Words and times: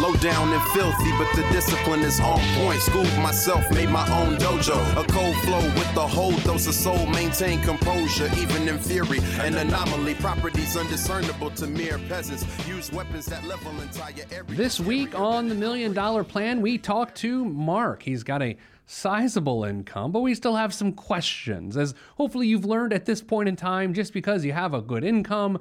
Low 0.00 0.12
down 0.14 0.52
and 0.52 0.62
filthy, 0.70 1.12
but 1.12 1.32
the 1.36 1.42
discipline 1.52 2.00
is 2.00 2.18
on 2.18 2.40
point. 2.56 2.80
Schooled 2.80 3.16
myself, 3.18 3.70
made 3.70 3.88
my 3.88 4.04
own 4.20 4.36
dojo. 4.38 4.76
A 5.00 5.06
cold 5.06 5.36
flow 5.42 5.62
with 5.74 5.94
the 5.94 6.06
whole 6.06 6.36
dose 6.38 6.66
of 6.66 6.74
soul. 6.74 7.06
Maintain 7.06 7.62
composure, 7.62 8.28
even 8.36 8.66
in 8.66 8.76
fury. 8.80 9.20
An 9.38 9.54
anomaly, 9.54 10.14
properties 10.16 10.76
undiscernible 10.76 11.50
to 11.52 11.68
mere 11.68 11.98
peasants. 12.08 12.44
Use 12.66 12.90
weapons 12.92 13.26
that 13.26 13.46
level 13.46 13.70
entire 13.80 14.24
area. 14.32 14.44
This 14.48 14.80
week 14.80 15.16
on 15.16 15.48
the 15.48 15.54
Million 15.54 15.92
Dollar 15.92 16.24
Plan, 16.24 16.60
we 16.60 16.76
talk 16.76 17.14
to 17.16 17.44
Mark. 17.44 18.02
He's 18.02 18.24
got 18.24 18.42
a 18.42 18.56
sizable 18.86 19.62
income, 19.62 20.10
but 20.10 20.22
we 20.22 20.34
still 20.34 20.56
have 20.56 20.74
some 20.74 20.92
questions. 20.92 21.76
As 21.76 21.94
hopefully 22.16 22.48
you've 22.48 22.64
learned 22.64 22.92
at 22.92 23.04
this 23.06 23.22
point 23.22 23.48
in 23.48 23.54
time, 23.54 23.94
just 23.94 24.12
because 24.12 24.44
you 24.44 24.54
have 24.54 24.74
a 24.74 24.82
good 24.82 25.04
income, 25.04 25.60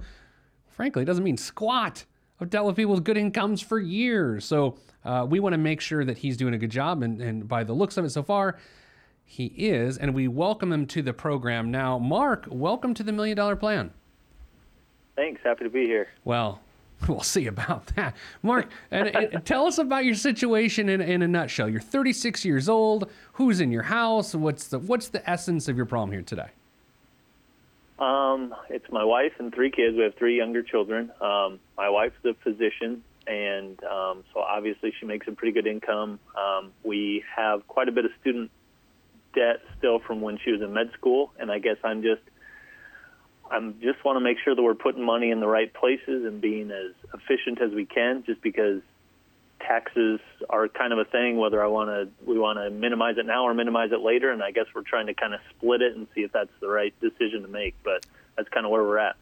frankly, 0.69 1.05
doesn't 1.05 1.23
mean 1.23 1.37
squat. 1.37 2.05
I've 2.43 2.49
dealt 2.49 2.67
with 2.67 2.75
people 2.75 2.93
with 2.93 3.05
good 3.05 3.15
incomes 3.15 3.61
for 3.61 3.79
years. 3.79 4.43
So 4.43 4.75
uh, 5.05 5.25
we 5.29 5.39
want 5.39 5.53
to 5.53 5.57
make 5.57 5.79
sure 5.79 6.03
that 6.03 6.17
he's 6.17 6.35
doing 6.35 6.53
a 6.53 6.57
good 6.57 6.71
job. 6.71 7.01
And, 7.01 7.21
and 7.21 7.47
by 7.47 7.63
the 7.63 7.71
looks 7.71 7.95
of 7.95 8.03
it 8.03 8.09
so 8.09 8.21
far, 8.21 8.57
he 9.23 9.45
is. 9.45 9.97
And 9.97 10.13
we 10.13 10.27
welcome 10.27 10.73
him 10.73 10.85
to 10.87 11.01
the 11.01 11.13
program. 11.13 11.71
Now, 11.71 11.97
Mark, 11.97 12.45
welcome 12.51 12.93
to 12.95 13.03
the 13.03 13.13
Million 13.13 13.37
Dollar 13.37 13.55
Plan. 13.55 13.91
Thanks. 15.15 15.39
Happy 15.41 15.63
to 15.63 15.69
be 15.69 15.85
here. 15.85 16.09
Well, 16.25 16.59
we'll 17.07 17.21
see 17.21 17.47
about 17.47 17.87
that. 17.95 18.13
Mark, 18.41 18.69
and, 18.91 19.07
and 19.15 19.45
tell 19.45 19.65
us 19.65 19.77
about 19.77 20.03
your 20.03 20.15
situation 20.15 20.89
in, 20.89 20.99
in 20.99 21.21
a 21.21 21.27
nutshell. 21.29 21.69
You're 21.69 21.79
36 21.79 22.43
years 22.43 22.67
old. 22.67 23.09
Who's 23.33 23.61
in 23.61 23.71
your 23.71 23.83
house? 23.83 24.35
What's 24.35 24.67
the 24.67 24.79
what's 24.79 25.07
the 25.07 25.27
essence 25.29 25.69
of 25.69 25.77
your 25.77 25.85
problem 25.85 26.11
here 26.11 26.23
today? 26.23 26.49
Um, 28.03 28.53
it's 28.69 28.91
my 28.91 29.05
wife 29.05 29.31
and 29.39 29.53
three 29.53 29.71
kids. 29.71 29.95
We 29.95 30.03
have 30.03 30.15
three 30.15 30.35
younger 30.35 30.61
children. 30.61 31.11
Um, 31.21 31.59
my 31.77 31.89
wife's 31.89 32.15
a 32.25 32.33
physician, 32.43 33.01
and 33.25 33.81
um, 33.85 34.25
so 34.33 34.41
obviously 34.41 34.93
she 34.99 35.05
makes 35.05 35.25
a 35.27 35.31
pretty 35.31 35.53
good 35.53 35.67
income. 35.67 36.19
Um, 36.37 36.71
we 36.83 37.23
have 37.33 37.65
quite 37.67 37.87
a 37.87 37.93
bit 37.93 38.03
of 38.03 38.11
student 38.19 38.51
debt 39.33 39.61
still 39.77 39.99
from 39.99 40.19
when 40.19 40.37
she 40.43 40.51
was 40.51 40.61
in 40.61 40.73
med 40.73 40.91
school, 40.93 41.31
and 41.39 41.49
I 41.49 41.59
guess 41.59 41.77
I'm 41.83 42.01
just 42.01 42.21
I'm 43.49 43.79
just 43.79 44.03
want 44.03 44.17
to 44.17 44.19
make 44.19 44.37
sure 44.43 44.53
that 44.53 44.61
we're 44.61 44.75
putting 44.75 45.05
money 45.05 45.31
in 45.31 45.39
the 45.39 45.47
right 45.47 45.73
places 45.73 46.25
and 46.25 46.41
being 46.41 46.71
as 46.71 46.91
efficient 47.13 47.61
as 47.61 47.71
we 47.71 47.85
can. 47.85 48.23
Just 48.25 48.41
because 48.41 48.81
taxes 49.67 50.19
are 50.49 50.67
kind 50.67 50.93
of 50.93 50.99
a 50.99 51.05
thing, 51.05 51.37
whether 51.37 51.63
I 51.63 51.67
want 51.67 51.89
to 51.89 52.09
we 52.29 52.37
want 52.37 52.59
to 52.59 52.69
minimize 52.69 53.17
it 53.17 53.25
now 53.25 53.43
or 53.43 53.53
minimize 53.53 53.91
it 53.91 54.01
later, 54.01 54.31
and 54.31 54.43
I 54.43 54.51
guess 54.51 54.65
we're 54.75 54.81
trying 54.81 55.07
to 55.07 55.13
kind 55.13 55.33
of 55.33 55.39
split 55.49 55.81
it 55.81 55.95
and 55.95 56.07
see 56.13 56.21
if 56.21 56.31
that's 56.31 56.51
the 56.59 56.67
right 56.67 56.93
decision 57.01 57.41
to 57.41 57.47
make. 57.47 57.75
But 57.83 58.05
that's 58.35 58.49
kind 58.49 58.65
of 58.65 58.71
where 58.71 58.83
we're 58.83 58.99
at. 58.99 59.15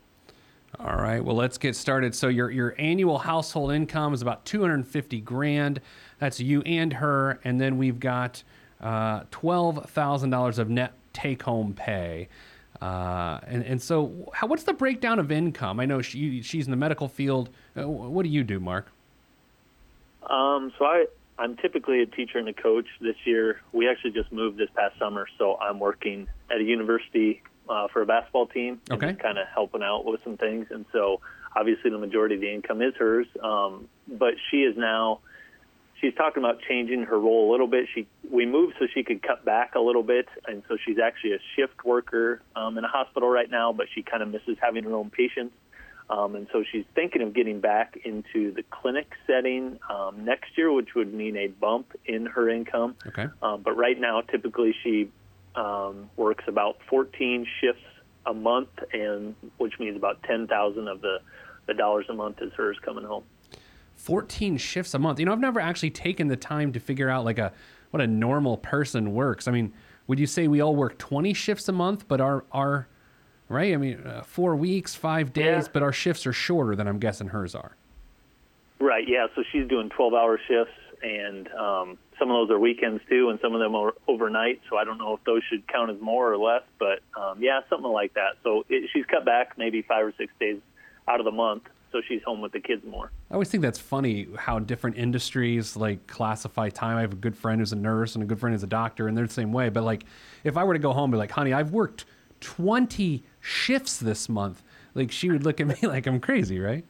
All 0.80 0.96
right. 0.96 1.24
Well, 1.24 1.36
let's 1.36 1.58
get 1.58 1.76
started. 1.76 2.16
So 2.16 2.28
your 2.28 2.50
your 2.50 2.76
annual 2.78 3.20
household 3.20 3.72
income 3.72 4.14
is 4.14 4.22
about 4.22 4.46
250 4.46 5.22
grand. 5.22 5.82
That's 6.20 6.40
you 6.40 6.62
and 6.62 6.94
her, 6.94 7.40
and 7.44 7.60
then 7.60 7.78
we've 7.78 8.00
got 8.00 8.44
uh, 8.80 9.24
twelve 9.32 9.90
thousand 9.90 10.30
dollars 10.30 10.60
of 10.60 10.70
net 10.70 10.94
take 11.14 11.44
home 11.44 11.74
pay. 11.74 12.30
Uh, 12.82 13.40
and 13.46 13.64
and 13.64 13.82
so, 13.82 14.32
how, 14.34 14.48
what's 14.48 14.64
the 14.64 14.74
breakdown 14.74 15.20
of 15.20 15.32
income? 15.32 15.80
I 15.80 15.86
know 15.86 16.02
she 16.02 16.42
she's 16.42 16.66
in 16.66 16.72
the 16.72 16.78
medical 16.78 17.08
field. 17.08 17.50
Uh, 17.78 17.88
what 17.88 18.24
do 18.24 18.30
you 18.30 18.44
do, 18.44 18.60
Mark? 18.60 18.92
Um, 20.32 20.72
so 20.80 20.86
I 20.86 21.06
I'm 21.38 21.58
typically 21.58 22.02
a 22.02 22.06
teacher 22.06 22.38
and 22.38 22.48
a 22.48 22.54
coach. 22.54 22.88
This 23.00 23.16
year, 23.26 23.62
we 23.74 23.90
actually 23.90 24.12
just 24.12 24.32
moved 24.32 24.58
this 24.58 24.70
past 24.76 24.98
summer, 24.98 25.28
so 25.38 25.58
I'm 25.60 25.80
working 25.80 26.28
at 26.50 26.60
a 26.60 26.64
university 26.64 27.42
uh, 27.68 27.88
for 27.90 28.02
a 28.02 28.06
basketball 28.06 28.48
team 28.48 28.80
and 28.90 29.04
Okay. 29.04 29.14
kind 29.14 29.38
of 29.38 29.48
helping 29.48 29.84
out 29.84 30.06
with 30.06 30.24
some 30.24 30.38
things. 30.38 30.68
And 30.70 30.86
so, 30.92 31.20
obviously, 31.56 31.90
the 31.90 31.98
majority 31.98 32.36
of 32.36 32.42
the 32.42 32.54
income 32.54 32.82
is 32.82 32.94
hers. 32.96 33.28
Um, 33.44 33.88
but 34.08 34.36
she 34.50 34.64
is 34.64 34.78
now 34.78 35.20
she's 36.00 36.14
talking 36.16 36.44
about 36.44 36.60
changing 36.68 37.04
her 37.04 37.20
role 37.20 37.50
a 37.50 37.52
little 37.52 37.68
bit. 37.68 37.88
She 37.94 38.08
we 38.30 38.46
moved 38.46 38.76
so 38.80 38.88
she 38.94 39.04
could 39.04 39.22
cut 39.22 39.46
back 39.46 39.76
a 39.76 39.80
little 39.80 40.04
bit, 40.04 40.28
and 40.48 40.64
so 40.68 40.78
she's 40.84 41.00
actually 41.00 41.34
a 41.34 41.40
shift 41.56 41.86
worker 41.86 42.42
um, 42.56 42.78
in 42.78 42.84
a 42.84 42.90
hospital 42.90 43.30
right 43.30 43.50
now. 43.50 43.72
But 43.72 43.88
she 43.94 44.02
kind 44.02 44.24
of 44.24 44.30
misses 44.30 44.58
having 44.62 44.84
her 44.84 44.94
own 44.94 45.10
patients. 45.10 45.56
Um, 46.12 46.36
and 46.36 46.48
so 46.52 46.64
she's 46.70 46.84
thinking 46.94 47.22
of 47.22 47.34
getting 47.34 47.62
back 47.62 47.98
into 48.04 48.52
the 48.54 48.64
clinic 48.70 49.14
setting 49.26 49.80
um, 49.90 50.26
next 50.26 50.58
year, 50.58 50.72
which 50.72 50.90
would 50.94 51.14
mean 51.14 51.38
a 51.38 51.48
bump 51.48 51.94
in 52.06 52.26
her 52.26 52.50
income. 52.50 52.96
Okay. 53.08 53.28
Um, 53.42 53.62
but 53.62 53.78
right 53.78 53.98
now, 53.98 54.20
typically 54.20 54.76
she 54.84 55.10
um, 55.56 56.10
works 56.18 56.44
about 56.48 56.80
14 56.90 57.48
shifts 57.62 57.86
a 58.26 58.34
month, 58.34 58.70
and 58.92 59.36
which 59.58 59.80
means 59.80 59.96
about 59.96 60.22
10,000 60.24 60.88
of 60.88 61.02
the 61.02 61.20
the 61.68 61.74
dollars 61.76 62.08
a 62.10 62.14
month 62.14 62.42
is 62.42 62.52
hers 62.54 62.78
coming 62.84 63.06
home. 63.06 63.24
14 63.96 64.58
shifts 64.58 64.94
a 64.96 65.00
month. 65.00 65.20
You 65.20 65.28
know, 65.28 65.32
I've 65.32 65.40
never 65.40 65.60
actually 65.60 65.92
taken 65.92 66.28
the 66.28 66.36
time 66.36 66.74
to 66.74 66.80
figure 66.80 67.08
out 67.08 67.24
like 67.24 67.38
a 67.38 67.54
what 67.92 68.02
a 68.02 68.08
normal 68.08 68.58
person 68.58 69.14
works. 69.14 69.48
I 69.48 69.52
mean, 69.52 69.72
would 70.08 70.20
you 70.20 70.28
say 70.28 70.48
we 70.48 70.60
all 70.60 70.76
work 70.76 70.98
20 70.98 71.34
shifts 71.34 71.70
a 71.70 71.72
month, 71.72 72.08
but 72.08 72.20
our 72.20 72.44
our 72.52 72.88
right? 73.52 73.74
I 73.74 73.78
mean, 73.78 74.02
uh, 74.06 74.24
4 74.24 74.56
weeks, 74.56 74.96
5 74.96 75.34
days, 75.34 75.66
Yeah. 75.66 75.68
but 75.74 75.84
our 75.84 75.92
shifts 75.92 76.26
are 76.26 76.34
shorter 76.34 76.76
than 76.76 76.88
I'm 76.88 77.00
guessing 77.00 77.28
hers 77.28 77.54
are. 77.54 77.76
Right. 78.80 79.08
Yeah. 79.08 79.28
So 79.36 79.44
she's 79.52 79.68
doing 79.68 79.90
12-hour 79.90 80.40
shifts, 80.48 80.74
and 81.04 81.48
um, 81.54 81.98
some 82.18 82.32
of 82.32 82.36
those 82.36 82.50
are 82.50 82.60
weekends 82.60 83.02
too, 83.10 83.30
and 83.30 83.40
some 83.42 83.54
of 83.54 83.60
them 83.60 83.76
are 83.76 83.94
overnight. 84.08 84.62
So 84.70 84.78
I 84.78 84.84
don't 84.84 84.98
know 84.98 85.14
if 85.14 85.24
those 85.24 85.44
should 85.50 85.68
count 85.68 85.92
as 85.92 86.00
more 86.02 86.32
or 86.32 86.38
less, 86.38 86.64
but 86.80 87.00
um, 87.20 87.38
yeah, 87.44 87.62
something 87.70 87.92
like 87.92 88.14
that. 88.16 88.38
So 88.44 88.66
it, 88.70 88.90
she's 88.92 89.06
cut 89.06 89.24
back 89.26 89.58
maybe 89.58 89.82
five 89.84 90.06
or 90.06 90.14
six 90.18 90.34
days 90.40 90.58
out 91.08 91.20
of 91.20 91.26
the 91.26 91.32
month, 91.32 91.64
so 91.92 92.02
she's 92.08 92.24
home 92.24 92.42
with 92.42 92.54
the 92.54 92.60
kids 92.60 92.84
more. 92.86 93.12
I 93.30 93.34
always 93.34 93.50
think 93.50 93.62
that's 93.62 93.80
funny 93.80 94.28
how 94.38 94.58
different 94.60 94.98
industries 94.98 95.76
like 95.76 96.08
classify 96.08 96.70
time. 96.70 96.98
I 96.98 97.02
have 97.02 97.14
a 97.14 97.18
good 97.18 97.36
friend 97.36 97.60
who's 97.62 97.74
a 97.74 97.78
nurse 97.78 98.16
and 98.16 98.24
a 98.24 98.28
good 98.28 98.40
friend 98.40 98.54
who's 98.54 98.64
a 98.64 98.68
doctor, 98.68 99.08
and 99.08 99.16
they're 99.18 99.28
the 99.28 99.34
same 99.34 99.52
way. 99.54 99.70
But 99.70 99.84
like, 99.84 100.06
if 100.44 100.58
I 100.58 100.64
were 100.64 100.74
to 100.74 100.80
go 100.80 100.92
home 100.94 101.06
and 101.06 101.12
be 101.14 101.18
like, 101.18 101.32
honey, 101.32 101.54
I've 101.54 101.72
worked 101.72 102.06
20 102.40 103.24
shifts 103.42 103.98
this 103.98 104.30
month, 104.30 104.64
like 104.94 105.12
she 105.12 105.30
would 105.30 105.44
look 105.44 105.60
at 105.60 105.68
me 105.68 105.76
like 105.84 106.08
I'm 106.08 106.20
crazy, 106.20 106.60
right? 106.60 106.86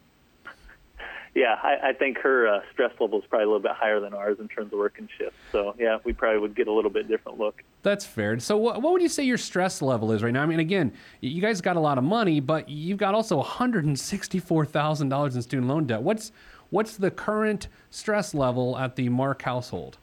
Yeah, 1.33 1.57
I, 1.63 1.89
I 1.89 1.93
think 1.93 2.17
her 2.19 2.45
uh, 2.45 2.59
stress 2.73 2.91
level 2.99 3.19
is 3.19 3.25
probably 3.29 3.45
a 3.45 3.47
little 3.47 3.61
bit 3.61 3.71
higher 3.71 4.01
than 4.01 4.13
ours 4.13 4.37
in 4.41 4.49
terms 4.49 4.73
of 4.73 4.79
working 4.79 5.07
shifts. 5.17 5.37
So 5.53 5.73
yeah, 5.79 5.97
we 6.03 6.11
probably 6.11 6.39
would 6.39 6.55
get 6.55 6.67
a 6.67 6.73
little 6.73 6.91
bit 6.91 7.07
different 7.07 7.39
look. 7.39 7.63
That's 7.83 8.05
fair. 8.05 8.37
So, 8.39 8.57
what, 8.57 8.81
what 8.81 8.91
would 8.91 9.01
you 9.01 9.07
say 9.07 9.23
your 9.23 9.37
stress 9.37 9.81
level 9.81 10.11
is 10.11 10.23
right 10.23 10.33
now? 10.33 10.43
I 10.43 10.45
mean, 10.45 10.59
again, 10.59 10.91
you 11.21 11.41
guys 11.41 11.61
got 11.61 11.77
a 11.77 11.79
lot 11.79 11.97
of 11.97 12.03
money, 12.03 12.41
but 12.41 12.67
you've 12.67 12.97
got 12.97 13.15
also 13.15 13.37
one 13.37 13.45
hundred 13.45 13.85
and 13.85 13.97
sixty-four 13.97 14.65
thousand 14.65 15.07
dollars 15.07 15.35
in 15.37 15.41
student 15.41 15.69
loan 15.69 15.87
debt. 15.87 16.01
What's 16.01 16.33
what's 16.69 16.97
the 16.97 17.09
current 17.09 17.69
stress 17.89 18.33
level 18.33 18.77
at 18.77 18.97
the 18.97 19.07
Mark 19.07 19.41
household? 19.41 19.97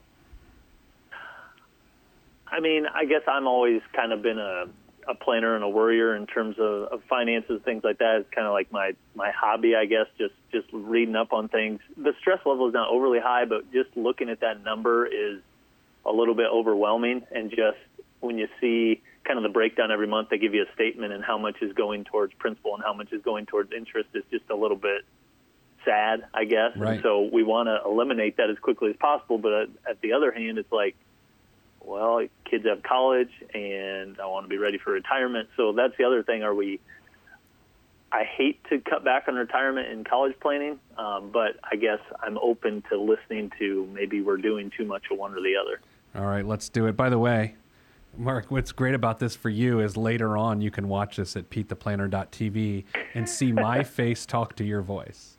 I 2.47 2.59
mean, 2.59 2.87
I 2.93 3.05
guess 3.05 3.21
I'm 3.27 3.45
always 3.45 3.81
kind 3.93 4.11
of 4.11 4.23
been 4.23 4.39
a, 4.39 4.65
a 5.09 5.15
planner 5.15 5.55
and 5.55 5.63
a 5.63 5.69
worrier 5.69 6.15
in 6.15 6.27
terms 6.27 6.55
of, 6.59 6.83
of 6.93 7.03
finances, 7.09 7.59
things 7.65 7.83
like 7.83 7.97
that. 7.97 8.17
It's 8.19 8.29
kind 8.29 8.45
of 8.45 8.53
like 8.53 8.71
my, 8.71 8.93
my 9.15 9.31
hobby, 9.31 9.75
I 9.75 9.85
guess, 9.85 10.05
just, 10.17 10.35
just 10.51 10.67
reading 10.71 11.15
up 11.15 11.33
on 11.33 11.49
things. 11.49 11.79
The 11.97 12.13
stress 12.19 12.39
level 12.45 12.67
is 12.67 12.73
not 12.73 12.89
overly 12.89 13.19
high, 13.19 13.45
but 13.45 13.71
just 13.73 13.89
looking 13.95 14.29
at 14.29 14.41
that 14.41 14.63
number 14.63 15.07
is 15.07 15.41
a 16.05 16.11
little 16.11 16.35
bit 16.35 16.45
overwhelming. 16.53 17.23
And 17.31 17.49
just 17.49 17.79
when 18.19 18.37
you 18.37 18.47
see 18.61 19.01
kind 19.23 19.37
of 19.37 19.43
the 19.43 19.49
breakdown 19.49 19.91
every 19.91 20.07
month, 20.07 20.29
they 20.29 20.37
give 20.37 20.53
you 20.53 20.63
a 20.63 20.73
statement 20.73 21.11
and 21.11 21.23
how 21.23 21.39
much 21.39 21.55
is 21.61 21.73
going 21.73 22.03
towards 22.03 22.33
principal 22.35 22.75
and 22.75 22.83
how 22.83 22.93
much 22.93 23.11
is 23.11 23.23
going 23.23 23.47
towards 23.47 23.71
interest. 23.71 24.09
It's 24.13 24.29
just 24.29 24.49
a 24.51 24.55
little 24.55 24.77
bit 24.77 25.01
sad, 25.85 26.25
I 26.35 26.45
guess. 26.45 26.77
Right. 26.77 26.93
And 26.93 27.01
so 27.01 27.29
we 27.33 27.41
want 27.41 27.67
to 27.67 27.79
eliminate 27.83 28.37
that 28.37 28.51
as 28.51 28.59
quickly 28.59 28.91
as 28.91 28.95
possible. 28.97 29.39
But 29.39 29.53
at, 29.53 29.69
at 29.89 30.01
the 30.01 30.13
other 30.13 30.31
hand, 30.31 30.59
it's 30.59 30.71
like, 30.71 30.95
well, 31.81 32.25
kids 32.45 32.65
have 32.65 32.83
college 32.83 33.31
and 33.53 34.19
I 34.19 34.25
want 34.25 34.45
to 34.45 34.49
be 34.49 34.57
ready 34.57 34.77
for 34.77 34.91
retirement. 34.91 35.49
So 35.57 35.71
that's 35.71 35.93
the 35.97 36.03
other 36.03 36.23
thing. 36.23 36.43
Are 36.43 36.53
we, 36.53 36.79
I 38.11 38.23
hate 38.23 38.63
to 38.69 38.79
cut 38.79 39.03
back 39.03 39.27
on 39.27 39.35
retirement 39.35 39.89
and 39.89 40.07
college 40.07 40.35
planning, 40.39 40.79
um, 40.97 41.29
but 41.31 41.57
I 41.69 41.75
guess 41.75 41.99
I'm 42.21 42.37
open 42.39 42.83
to 42.89 42.99
listening 42.99 43.51
to 43.59 43.87
maybe 43.93 44.21
we're 44.21 44.37
doing 44.37 44.71
too 44.75 44.85
much 44.85 45.03
of 45.11 45.17
one 45.17 45.33
or 45.33 45.41
the 45.41 45.55
other. 45.55 45.81
All 46.15 46.27
right, 46.27 46.45
let's 46.45 46.69
do 46.69 46.87
it. 46.87 46.97
By 46.97 47.09
the 47.09 47.19
way, 47.19 47.55
Mark, 48.17 48.49
what's 48.49 48.71
great 48.71 48.95
about 48.95 49.19
this 49.19 49.35
for 49.35 49.49
you 49.49 49.79
is 49.79 49.95
later 49.95 50.37
on 50.37 50.61
you 50.61 50.71
can 50.71 50.87
watch 50.87 51.17
this 51.17 51.35
at 51.35 51.49
PeteThePlanner.tv 51.49 52.83
and 53.13 53.29
see 53.29 53.51
my 53.51 53.83
face 53.83 54.25
talk 54.25 54.55
to 54.57 54.63
your 54.63 54.81
voice. 54.81 55.38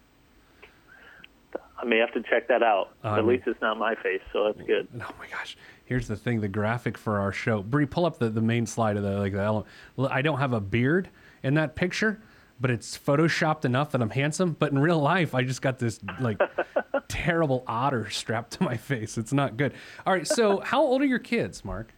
I 1.81 1.85
may 1.87 1.99
have 1.99 2.13
to 2.13 2.23
check 2.23 2.49
that 2.49 2.63
out. 2.63 2.91
Um, 3.03 3.19
At 3.19 3.27
least 3.27 3.45
it's 3.47 3.61
not 3.61 3.79
my 3.79 3.95
face, 3.95 4.21
so 4.33 4.45
that's 4.45 4.67
good. 4.67 4.89
Oh 4.95 5.15
my 5.19 5.27
gosh! 5.31 5.57
Here's 5.85 6.09
the 6.09 6.17
thing: 6.17 6.41
the 6.41 6.49
graphic 6.49 6.99
for 6.99 7.19
our 7.19 7.33
show. 7.33 7.63
Bree, 7.63 7.87
pull 7.87 8.05
up 8.07 8.19
the, 8.19 8.29
the 8.29 8.41
main 8.41 8.67
slide 8.67 8.97
of 8.97 9.03
the 9.03 9.19
like 9.19 9.33
the 9.33 9.41
element. 9.41 9.67
I 10.11 10.23
don't 10.23 10.39
have 10.39 10.53
a 10.53 10.61
beard 10.61 11.09
in 11.43 11.55
that 11.55 11.75
picture, 11.75 12.21
but 12.61 12.71
it's 12.71 12.99
photoshopped 12.99 13.65
enough 13.65 13.93
that 13.93 14.03
I'm 14.03 14.11
handsome. 14.11 14.57
But 14.59 14.73
in 14.73 14.79
real 14.79 15.01
life, 15.01 15.35
I 15.35 15.43
just 15.43 15.63
got 15.63 15.79
this 15.79 16.01
like 16.21 16.39
terrible 17.09 17.65
otter 17.67 18.11
strapped 18.11 18.53
to 18.55 18.63
my 18.63 18.77
face. 18.77 19.17
It's 19.17 19.33
not 19.33 19.57
good. 19.57 19.73
All 20.07 20.13
right, 20.13 20.27
so 20.27 20.61
how 20.61 20.83
old 20.83 21.01
are 21.03 21.07
your 21.07 21.19
kids, 21.19 21.65
Mark? 21.65 21.93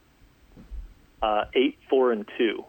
Uh, 1.21 1.45
eight, 1.55 1.79
four, 1.89 2.13
and 2.13 2.29
two. 2.39 2.65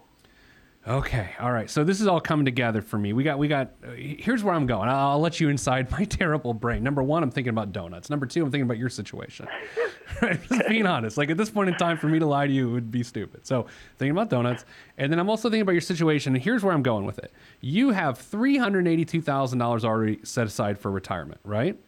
Okay, 0.86 1.30
all 1.40 1.52
right. 1.52 1.70
So 1.70 1.86
this 1.86 2.02
is 2.02 2.08
all 2.08 2.20
coming 2.20 2.44
together 2.44 2.82
for 2.82 2.98
me. 2.98 3.14
We 3.14 3.24
got, 3.24 3.40
we 3.40 3.48
got. 3.48 3.72
Uh, 3.86 3.92
here's 3.92 4.44
where 4.44 4.54
I'm 4.54 4.66
going. 4.66 4.90
I'll, 4.90 5.12
I'll, 5.12 5.20
let 5.22 5.40
you 5.40 5.48
inside 5.48 5.90
my 5.98 6.04
terrible 6.04 6.54
brain. 6.54 6.84
Number 6.84 7.02
one, 7.02 7.24
I'm 7.24 7.32
thinking 7.32 7.52
about 7.52 7.72
donuts. 7.72 8.10
Number 8.10 8.26
two, 8.26 8.44
I'm 8.44 8.52
thinking 8.52 8.66
about 8.66 8.78
your 8.78 8.90
situation. 8.90 9.48
right, 10.22 10.42
just 10.50 10.68
being 10.68 10.86
honest. 10.86 11.18
Like 11.18 11.30
at 11.30 11.38
this 11.38 11.50
point 11.50 11.70
in 11.70 11.76
time, 11.76 11.98
for 11.98 12.08
me 12.08 12.20
to 12.20 12.26
lie 12.26 12.48
to 12.48 12.54
you 12.54 12.70
would 12.70 12.92
be 12.92 13.02
stupid. 13.02 13.48
So 13.48 13.66
thinking 13.98 14.12
about 14.12 14.30
donuts, 14.30 14.66
and 14.98 15.10
then 15.10 15.20
I'm 15.20 15.30
also 15.30 15.50
thinking 15.50 15.62
about 15.62 15.72
your 15.72 15.82
situation. 15.82 16.36
And 16.36 16.44
here's 16.44 16.64
where 16.64 16.74
I'm 16.74 16.84
going 16.84 17.06
with 17.06 17.18
it. 17.20 17.32
You 17.62 17.92
have 17.92 18.18
three 18.18 18.58
hundred 18.58 18.86
eighty-two 18.86 19.22
thousand 19.22 19.60
dollars 19.60 19.86
already 19.86 20.20
set 20.24 20.48
aside 20.48 20.78
for 20.78 20.92
retirement, 20.92 21.40
right? 21.46 21.80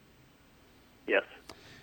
Yes. 1.06 1.24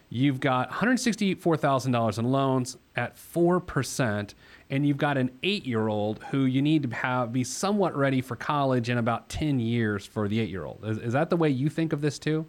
You've 0.08 0.40
got 0.40 0.70
one 0.70 0.78
hundred 0.78 0.98
sixty-four 0.98 1.58
thousand 1.58 1.92
dollars 1.92 2.16
in 2.16 2.32
loans 2.32 2.78
at 2.96 3.18
four 3.18 3.60
percent 3.60 4.34
and 4.72 4.86
you've 4.86 4.96
got 4.96 5.18
an 5.18 5.30
eight-year-old 5.42 6.24
who 6.30 6.46
you 6.46 6.62
need 6.62 6.82
to 6.82 6.96
have 6.96 7.30
be 7.30 7.44
somewhat 7.44 7.94
ready 7.94 8.22
for 8.22 8.36
college 8.36 8.88
in 8.88 8.96
about 8.96 9.28
10 9.28 9.60
years 9.60 10.06
for 10.06 10.28
the 10.28 10.40
eight-year-old. 10.40 10.82
Is, 10.84 10.96
is 10.96 11.12
that 11.12 11.28
the 11.28 11.36
way 11.36 11.50
you 11.50 11.68
think 11.68 11.92
of 11.92 12.00
this 12.00 12.18
too? 12.18 12.46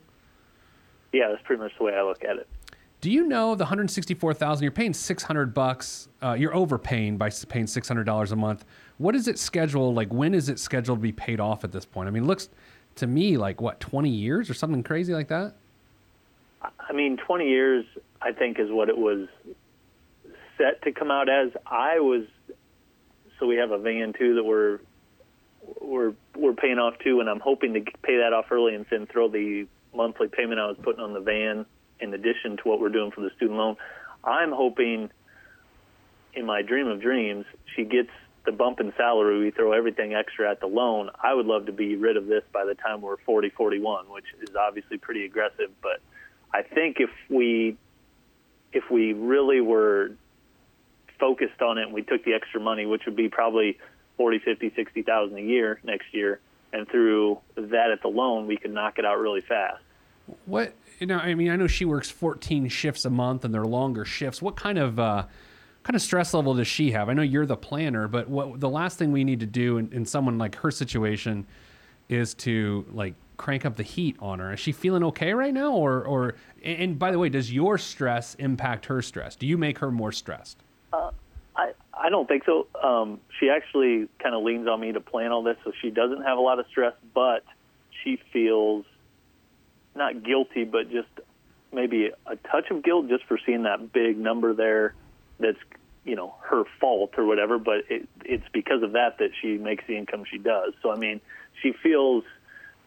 Yeah 1.12 1.28
that's 1.30 1.42
pretty 1.44 1.62
much 1.62 1.74
the 1.78 1.84
way 1.84 1.94
i 1.94 2.02
look 2.02 2.24
at 2.24 2.38
it. 2.38 2.48
Do 3.02 3.12
you 3.12 3.28
know 3.28 3.56
the 3.56 3.66
164000 3.66 4.64
you're 4.64 4.72
paying 4.72 4.94
600 4.94 5.54
bucks 5.54 6.08
uh, 6.24 6.31
you're 6.31 6.56
overpaying 6.56 7.18
by 7.18 7.30
paying 7.50 7.66
$600 7.66 8.31
a 8.31 8.36
month. 8.38 8.64
What 9.00 9.16
is 9.16 9.28
it 9.28 9.38
scheduled 9.38 9.96
like 9.96 10.12
when 10.14 10.34
is 10.34 10.48
it 10.48 10.60
scheduled 10.60 11.00
to 11.00 11.04
be 11.04 11.12
paid 11.12 11.42
off 11.42 11.66
at 11.66 11.74
this 11.74 11.84
point? 11.84 12.08
I 12.08 12.12
mean 12.12 12.24
it 12.24 12.28
looks 12.28 12.48
to 12.96 13.06
me 13.06 13.36
like 13.36 13.60
what 13.60 13.81
20 13.81 14.10
years 14.10 14.50
or 14.50 14.54
something 14.54 14.81
crazy 14.81 15.14
like 15.14 15.28
that? 15.28 15.56
I 16.80 16.94
mean 16.94 17.18
20 17.18 17.50
years 17.50 17.86
i 18.22 18.31
think 18.31 18.60
is 18.60 18.72
what 18.72 18.88
it 18.88 18.98
was 18.98 19.28
set 20.58 20.82
to 20.84 20.92
come 20.92 21.12
out 21.12 21.30
as. 21.30 21.52
I 21.66 22.00
was 22.00 22.26
so 23.40 23.48
we 23.48 23.58
have 23.58 23.72
a 23.72 23.78
van 23.78 24.14
too 24.18 24.36
that 24.36 24.44
we're 24.44 24.80
we're 25.82 26.14
we're 26.36 26.54
paying 26.54 26.80
off 26.80 26.96
too, 27.04 27.20
and 27.20 27.30
I'm 27.30 27.40
hoping 27.40 27.74
to 27.74 27.82
pay 27.82 28.18
that 28.18 28.34
off 28.34 28.46
early 28.52 28.76
and 28.76 28.86
then 28.90 29.08
throw 29.08 29.30
the 29.30 29.68
monthly 29.96 30.28
payment 30.28 30.60
I 30.60 30.68
was 30.68 30.78
putting 30.82 31.02
on 31.02 31.14
the 31.14 31.20
van 31.20 31.66
in 32.00 32.14
addition 32.14 32.58
to 32.58 32.64
what 32.64 32.80
we're 32.80 32.90
doing 32.90 33.12
for 33.12 33.22
the 33.22 33.30
student 33.36 33.58
loan. 33.58 33.76
I'm 34.24 34.52
hoping, 34.52 35.10
in 36.34 36.46
my 36.46 36.62
dream 36.62 36.88
of 36.88 37.02
dreams, 37.02 37.46
she 37.76 37.84
gets 37.84 38.10
the 38.46 38.52
bump 38.52 38.80
in 38.80 38.94
salary. 38.98 39.40
We 39.40 39.52
throw 39.52 39.72
everything 39.72 40.14
extra 40.14 40.50
at 40.50 40.60
the 40.60 40.68
loan. 40.68 41.10
I 41.22 41.34
would 41.34 41.46
love 41.46 41.68
to 41.68 41.72
be 41.72 41.96
rid 41.96 42.18
of 42.18 42.28
this 42.28 42.44
by 42.52 42.66
the 42.66 42.76
time 42.76 43.02
we're 43.02 43.18
40, 43.18 43.50
41, 43.50 44.10
which 44.10 44.26
is 44.42 44.56
obviously 44.56 44.98
pretty 44.98 45.26
aggressive. 45.26 45.70
But 45.82 46.02
I 46.54 46.62
think 46.64 46.98
if 47.00 47.10
we 47.30 47.78
if 48.74 48.90
we 48.90 49.14
really 49.14 49.62
were 49.62 50.12
focused 51.24 51.62
on 51.62 51.78
it 51.78 51.84
and 51.84 51.94
we 51.94 52.02
took 52.02 52.25
the 52.25 52.34
extra 52.34 52.60
money, 52.60 52.86
which 52.86 53.06
would 53.06 53.16
be 53.16 53.30
probably 53.30 53.78
40, 54.18 54.40
50, 54.40 54.74
60,000 54.75 55.38
a 55.38 55.42
year 55.42 55.80
next 55.86 56.14
year, 56.14 56.42
and 56.74 56.86
through 56.90 57.40
that 57.56 57.92
at 57.92 58.02
the 58.02 58.10
loan, 58.10 58.46
we 58.46 58.58
could 58.58 58.74
knock 58.74 59.00
it 59.00 59.06
out 59.06 59.18
really 59.20 59.40
fast. 59.40 59.81
What 60.46 60.74
you 61.00 61.08
know, 61.08 61.18
I 61.18 61.34
mean, 61.34 61.50
I 61.50 61.56
know 61.56 61.68
she 61.68 61.86
works 61.86 62.10
14 62.10 62.68
shifts 62.68 63.06
a 63.06 63.10
month 63.10 63.46
and 63.46 63.54
they're 63.54 63.64
longer 63.64 64.04
shifts. 64.04 64.42
What 64.42 64.58
kind 64.58 64.78
of 64.78 65.00
uh, 65.00 65.25
kind 65.84 65.96
of 65.96 66.02
stress 66.02 66.34
level 66.34 66.56
does 66.56 66.68
she 66.68 66.92
have? 66.92 67.08
I 67.08 67.14
know 67.14 67.22
you're 67.22 67.46
the 67.46 67.58
planner, 67.58 68.10
but 68.10 68.28
what 68.28 68.60
the 68.60 68.70
last 68.70 68.98
thing 68.98 69.14
we 69.14 69.24
need 69.24 69.40
to 69.40 69.46
do 69.46 69.78
in, 69.78 69.94
in 69.94 70.06
someone 70.06 70.38
like 70.38 70.56
her 70.56 70.72
situation 70.72 71.48
is 72.10 72.34
to 72.36 72.86
like 72.92 73.14
crank 73.38 73.66
up 73.66 73.78
the 73.78 73.84
heat 73.84 74.18
on 74.20 74.40
her. 74.40 74.54
Is 74.54 74.60
she 74.60 74.74
feeling 74.74 75.04
okay 75.06 75.34
right 75.34 75.54
now, 75.54 75.74
or 75.74 76.04
or? 76.04 76.36
And 76.64 77.00
by 77.00 77.12
the 77.12 77.20
way, 77.20 77.30
does 77.30 77.52
your 77.52 77.78
stress 77.78 78.36
impact 78.36 78.88
her 78.88 79.02
stress? 79.02 79.38
Do 79.38 79.48
you 79.48 79.58
make 79.58 79.80
her 79.80 79.90
more 79.90 80.12
stressed? 80.12 80.64
Uh, 80.94 81.12
I 81.56 81.74
I 81.94 82.10
don't 82.10 82.28
think 82.28 82.44
so. 82.45 82.68
Um, 82.81 83.19
she 83.40 83.50
actually 83.50 84.07
kind 84.22 84.36
of 84.36 84.44
leans 84.44 84.68
on 84.68 84.80
me 84.80 84.92
to 84.92 85.01
plan 85.01 85.31
all 85.31 85.44
this, 85.44 85.57
so 85.63 85.72
she 85.81 85.90
doesn't 85.90 86.24
have 86.24 86.38
a 86.38 86.42
lot 86.42 86.60
of 86.60 86.68
stress, 86.68 86.94
but 87.13 87.44
she 88.04 88.19
feels 88.31 88.86
not 89.95 90.24
guilty, 90.24 90.63
but 90.63 90.92
just 90.92 91.10
maybe 91.72 92.12
a 92.28 92.36
touch 92.36 92.69
of 92.69 92.84
guilt 92.84 93.10
just 93.10 93.25
for 93.25 93.40
seeing 93.45 93.63
that 93.63 93.92
big 93.92 94.18
number 94.18 94.54
there. 94.54 94.94
That's 95.40 95.57
you 96.06 96.16
know 96.16 96.36
her 96.42 96.63
fault 96.80 97.13
or 97.18 97.25
whatever, 97.25 97.57
but 97.57 97.86
it, 97.89 98.07
it's 98.24 98.46
because 98.54 98.84
of 98.84 98.94
that 98.94 99.18
that 99.19 99.31
she 99.42 99.57
makes 99.57 99.84
the 99.88 99.98
income 99.98 100.25
she 100.30 100.38
does. 100.38 100.74
So 100.81 100.92
I 100.92 100.98
mean, 100.98 101.22
she 101.62 101.74
feels 101.84 102.24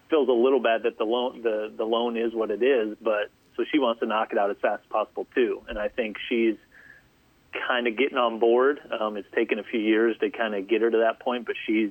feels 0.08 0.28
a 0.28 0.32
little 0.32 0.60
bad 0.60 0.84
that 0.84 0.98
the 0.98 1.04
loan 1.04 1.42
the 1.42 1.72
the 1.76 1.84
loan 1.84 2.16
is 2.16 2.34
what 2.34 2.50
it 2.50 2.62
is, 2.62 2.96
but 3.00 3.30
so 3.56 3.64
she 3.70 3.78
wants 3.78 4.00
to 4.00 4.06
knock 4.06 4.32
it 4.32 4.38
out 4.38 4.50
as 4.50 4.56
fast 4.60 4.82
as 4.84 4.90
possible 4.90 5.26
too. 5.34 5.62
And 5.68 5.78
I 5.78 5.88
think 5.88 6.16
she's 6.28 6.56
kind 7.66 7.86
of 7.86 7.96
getting 7.96 8.18
on 8.18 8.38
board. 8.38 8.80
Um, 8.98 9.16
it's 9.16 9.28
taken 9.34 9.58
a 9.58 9.64
few 9.64 9.80
years 9.80 10.16
to 10.18 10.30
kind 10.30 10.54
of 10.54 10.68
get 10.68 10.82
her 10.82 10.90
to 10.90 10.98
that 10.98 11.20
point, 11.20 11.46
but 11.46 11.56
she's 11.66 11.90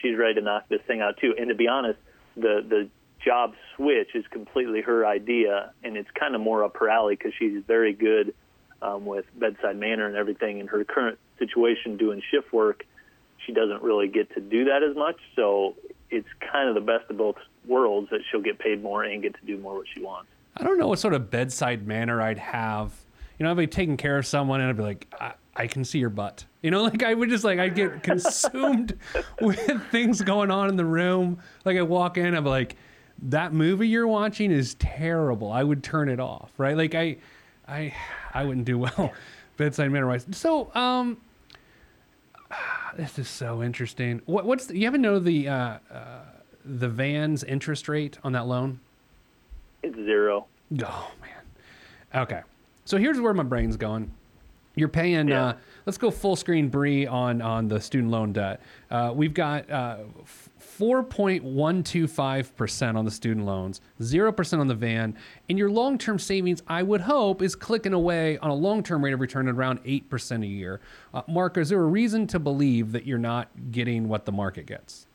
she's 0.00 0.16
ready 0.16 0.34
to 0.34 0.40
knock 0.40 0.68
this 0.68 0.80
thing 0.86 1.00
out 1.00 1.16
too. 1.18 1.34
And 1.38 1.48
to 1.48 1.54
be 1.54 1.68
honest, 1.68 1.98
the 2.36 2.64
the 2.66 2.88
job 3.24 3.54
switch 3.76 4.14
is 4.14 4.24
completely 4.30 4.82
her 4.82 5.06
idea, 5.06 5.72
and 5.82 5.96
it's 5.96 6.10
kind 6.18 6.34
of 6.34 6.40
more 6.40 6.64
up 6.64 6.76
her 6.78 6.88
alley 6.88 7.16
because 7.16 7.32
she's 7.38 7.62
very 7.66 7.92
good 7.92 8.34
um, 8.82 9.06
with 9.06 9.24
bedside 9.38 9.76
manner 9.76 10.06
and 10.06 10.16
everything. 10.16 10.58
In 10.58 10.66
her 10.68 10.84
current 10.84 11.18
situation, 11.38 11.96
doing 11.96 12.22
shift 12.30 12.52
work, 12.52 12.84
she 13.46 13.52
doesn't 13.52 13.82
really 13.82 14.08
get 14.08 14.32
to 14.34 14.40
do 14.40 14.66
that 14.66 14.82
as 14.82 14.96
much. 14.96 15.16
So 15.36 15.74
it's 16.10 16.28
kind 16.52 16.68
of 16.68 16.74
the 16.74 16.80
best 16.80 17.10
of 17.10 17.16
both 17.16 17.36
worlds 17.66 18.10
that 18.10 18.20
she'll 18.30 18.42
get 18.42 18.58
paid 18.58 18.82
more 18.82 19.02
and 19.02 19.22
get 19.22 19.34
to 19.34 19.46
do 19.46 19.58
more 19.58 19.76
what 19.76 19.86
she 19.92 20.02
wants. 20.02 20.28
I 20.56 20.62
don't 20.62 20.78
know 20.78 20.86
what 20.86 20.98
sort 20.98 21.14
of 21.14 21.30
bedside 21.30 21.86
manner 21.86 22.22
I'd 22.22 22.38
have 22.38 22.92
you 23.38 23.44
know, 23.44 23.50
I'd 23.50 23.56
be 23.56 23.66
taking 23.66 23.96
care 23.96 24.18
of 24.18 24.26
someone 24.26 24.60
and 24.60 24.70
I'd 24.70 24.76
be 24.76 24.82
like, 24.82 25.12
I, 25.20 25.34
I 25.56 25.66
can 25.66 25.84
see 25.84 25.98
your 25.98 26.10
butt. 26.10 26.44
You 26.62 26.70
know, 26.70 26.82
like 26.84 27.02
I 27.02 27.14
would 27.14 27.28
just 27.28 27.44
like, 27.44 27.58
I'd 27.58 27.74
get 27.74 28.02
consumed 28.02 28.98
with 29.40 29.82
things 29.90 30.22
going 30.22 30.50
on 30.50 30.68
in 30.68 30.76
the 30.76 30.84
room. 30.84 31.38
Like 31.64 31.76
I 31.76 31.82
walk 31.82 32.18
in, 32.18 32.34
I'm 32.34 32.44
like, 32.44 32.76
that 33.22 33.52
movie 33.52 33.88
you're 33.88 34.08
watching 34.08 34.50
is 34.50 34.74
terrible. 34.74 35.52
I 35.52 35.62
would 35.62 35.82
turn 35.82 36.08
it 36.08 36.20
off, 36.20 36.50
right? 36.58 36.76
Like 36.76 36.94
I, 36.94 37.16
I, 37.66 37.94
I 38.32 38.44
wouldn't 38.44 38.66
do 38.66 38.78
well 38.78 39.12
bedside 39.56 39.90
manner 39.90 40.06
wise. 40.06 40.26
So, 40.32 40.74
um, 40.74 41.18
this 42.96 43.18
is 43.18 43.28
so 43.28 43.62
interesting. 43.62 44.20
What, 44.26 44.44
what's 44.44 44.66
the, 44.66 44.76
you 44.78 44.86
ever 44.86 44.98
know 44.98 45.18
the, 45.18 45.48
uh, 45.48 45.78
uh, 45.90 46.20
the 46.64 46.88
van's 46.88 47.44
interest 47.44 47.88
rate 47.88 48.18
on 48.24 48.32
that 48.32 48.46
loan? 48.46 48.80
It's 49.82 49.96
zero. 49.96 50.46
Oh 50.82 51.10
man. 51.20 52.22
Okay. 52.22 52.40
So 52.84 52.98
here's 52.98 53.20
where 53.20 53.34
my 53.34 53.42
brain's 53.42 53.76
going. 53.76 54.10
You're 54.74 54.88
paying. 54.88 55.28
Yeah. 55.28 55.44
Uh, 55.44 55.56
let's 55.86 55.98
go 55.98 56.10
full 56.10 56.36
screen 56.36 56.68
Bree 56.68 57.06
on 57.06 57.40
on 57.40 57.68
the 57.68 57.80
student 57.80 58.10
loan 58.10 58.32
debt. 58.32 58.60
Uh, 58.90 59.12
we've 59.14 59.34
got. 59.34 59.70
Uh, 59.70 59.98
4.125% 60.78 62.96
on 62.96 63.04
the 63.04 63.10
student 63.10 63.44
loans, 63.46 63.80
0% 64.00 64.58
on 64.58 64.66
the 64.66 64.74
van. 64.74 65.14
And 65.48 65.56
your 65.58 65.70
long 65.70 65.98
term 65.98 66.18
savings, 66.18 66.62
I 66.66 66.82
would 66.82 67.02
hope, 67.02 67.42
is 67.42 67.54
clicking 67.54 67.92
away 67.92 68.38
on 68.38 68.50
a 68.50 68.54
long 68.54 68.82
term 68.82 69.04
rate 69.04 69.12
of 69.12 69.20
return 69.20 69.46
at 69.48 69.54
around 69.54 69.84
8% 69.84 70.42
a 70.42 70.46
year. 70.46 70.80
Uh, 71.12 71.20
Mark, 71.28 71.58
is 71.58 71.68
there 71.68 71.80
a 71.80 71.86
reason 71.86 72.26
to 72.28 72.38
believe 72.40 72.92
that 72.92 73.04
you're 73.06 73.18
not 73.18 73.50
getting 73.70 74.08
what 74.08 74.24
the 74.24 74.32
market 74.32 74.66
gets? 74.66 75.06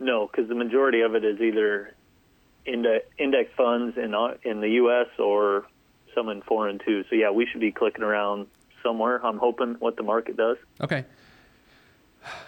No, 0.00 0.26
because 0.26 0.48
the 0.48 0.56
majority 0.56 1.02
of 1.02 1.14
it 1.14 1.24
is 1.24 1.40
either 1.40 1.94
index 2.66 3.50
funds 3.56 3.96
in, 3.96 4.12
uh, 4.14 4.34
in 4.42 4.60
the 4.60 4.70
U.S. 4.70 5.06
or 5.18 5.66
some 6.14 6.28
in 6.28 6.42
foreign 6.42 6.78
too. 6.78 7.04
So 7.10 7.16
yeah, 7.16 7.30
we 7.30 7.46
should 7.46 7.60
be 7.60 7.72
clicking 7.72 8.04
around 8.04 8.46
somewhere. 8.82 9.24
I'm 9.24 9.38
hoping 9.38 9.76
what 9.80 9.96
the 9.96 10.02
market 10.02 10.36
does. 10.36 10.56
Okay. 10.80 11.04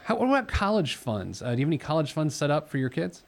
How, 0.05 0.17
what 0.17 0.29
about 0.29 0.49
college 0.49 0.95
funds? 0.95 1.43
Uh, 1.43 1.53
do 1.53 1.59
you 1.59 1.67
have 1.67 1.69
any 1.69 1.79
college 1.79 2.13
funds 2.13 2.35
set 2.35 2.51
up 2.51 2.69
for 2.69 2.79
your 2.79 2.89
kids? 2.89 3.25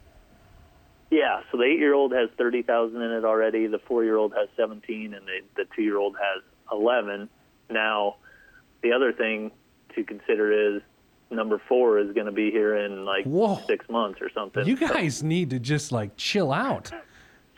Yeah, 1.10 1.40
so 1.50 1.58
the 1.58 1.64
eight-year-old 1.64 2.12
has 2.12 2.28
thirty 2.36 2.62
thousand 2.62 3.00
in 3.00 3.10
it 3.10 3.24
already. 3.24 3.66
The 3.66 3.78
four-year-old 3.78 4.34
has 4.34 4.48
seventeen, 4.56 5.14
and 5.14 5.26
the, 5.26 5.40
the 5.56 5.64
two-year-old 5.74 6.16
has 6.16 6.42
eleven. 6.70 7.30
Now, 7.70 8.16
the 8.82 8.92
other 8.92 9.12
thing 9.12 9.50
to 9.94 10.04
consider 10.04 10.76
is 10.76 10.82
number 11.30 11.60
four 11.66 11.98
is 11.98 12.12
going 12.12 12.26
to 12.26 12.32
be 12.32 12.50
here 12.50 12.76
in 12.76 13.06
like 13.06 13.24
Whoa. 13.24 13.58
six 13.66 13.88
months 13.88 14.20
or 14.20 14.30
something. 14.30 14.66
You 14.66 14.76
guys 14.76 15.18
so, 15.18 15.26
need 15.26 15.50
to 15.50 15.58
just 15.58 15.92
like 15.92 16.16
chill 16.16 16.52
out. 16.52 16.90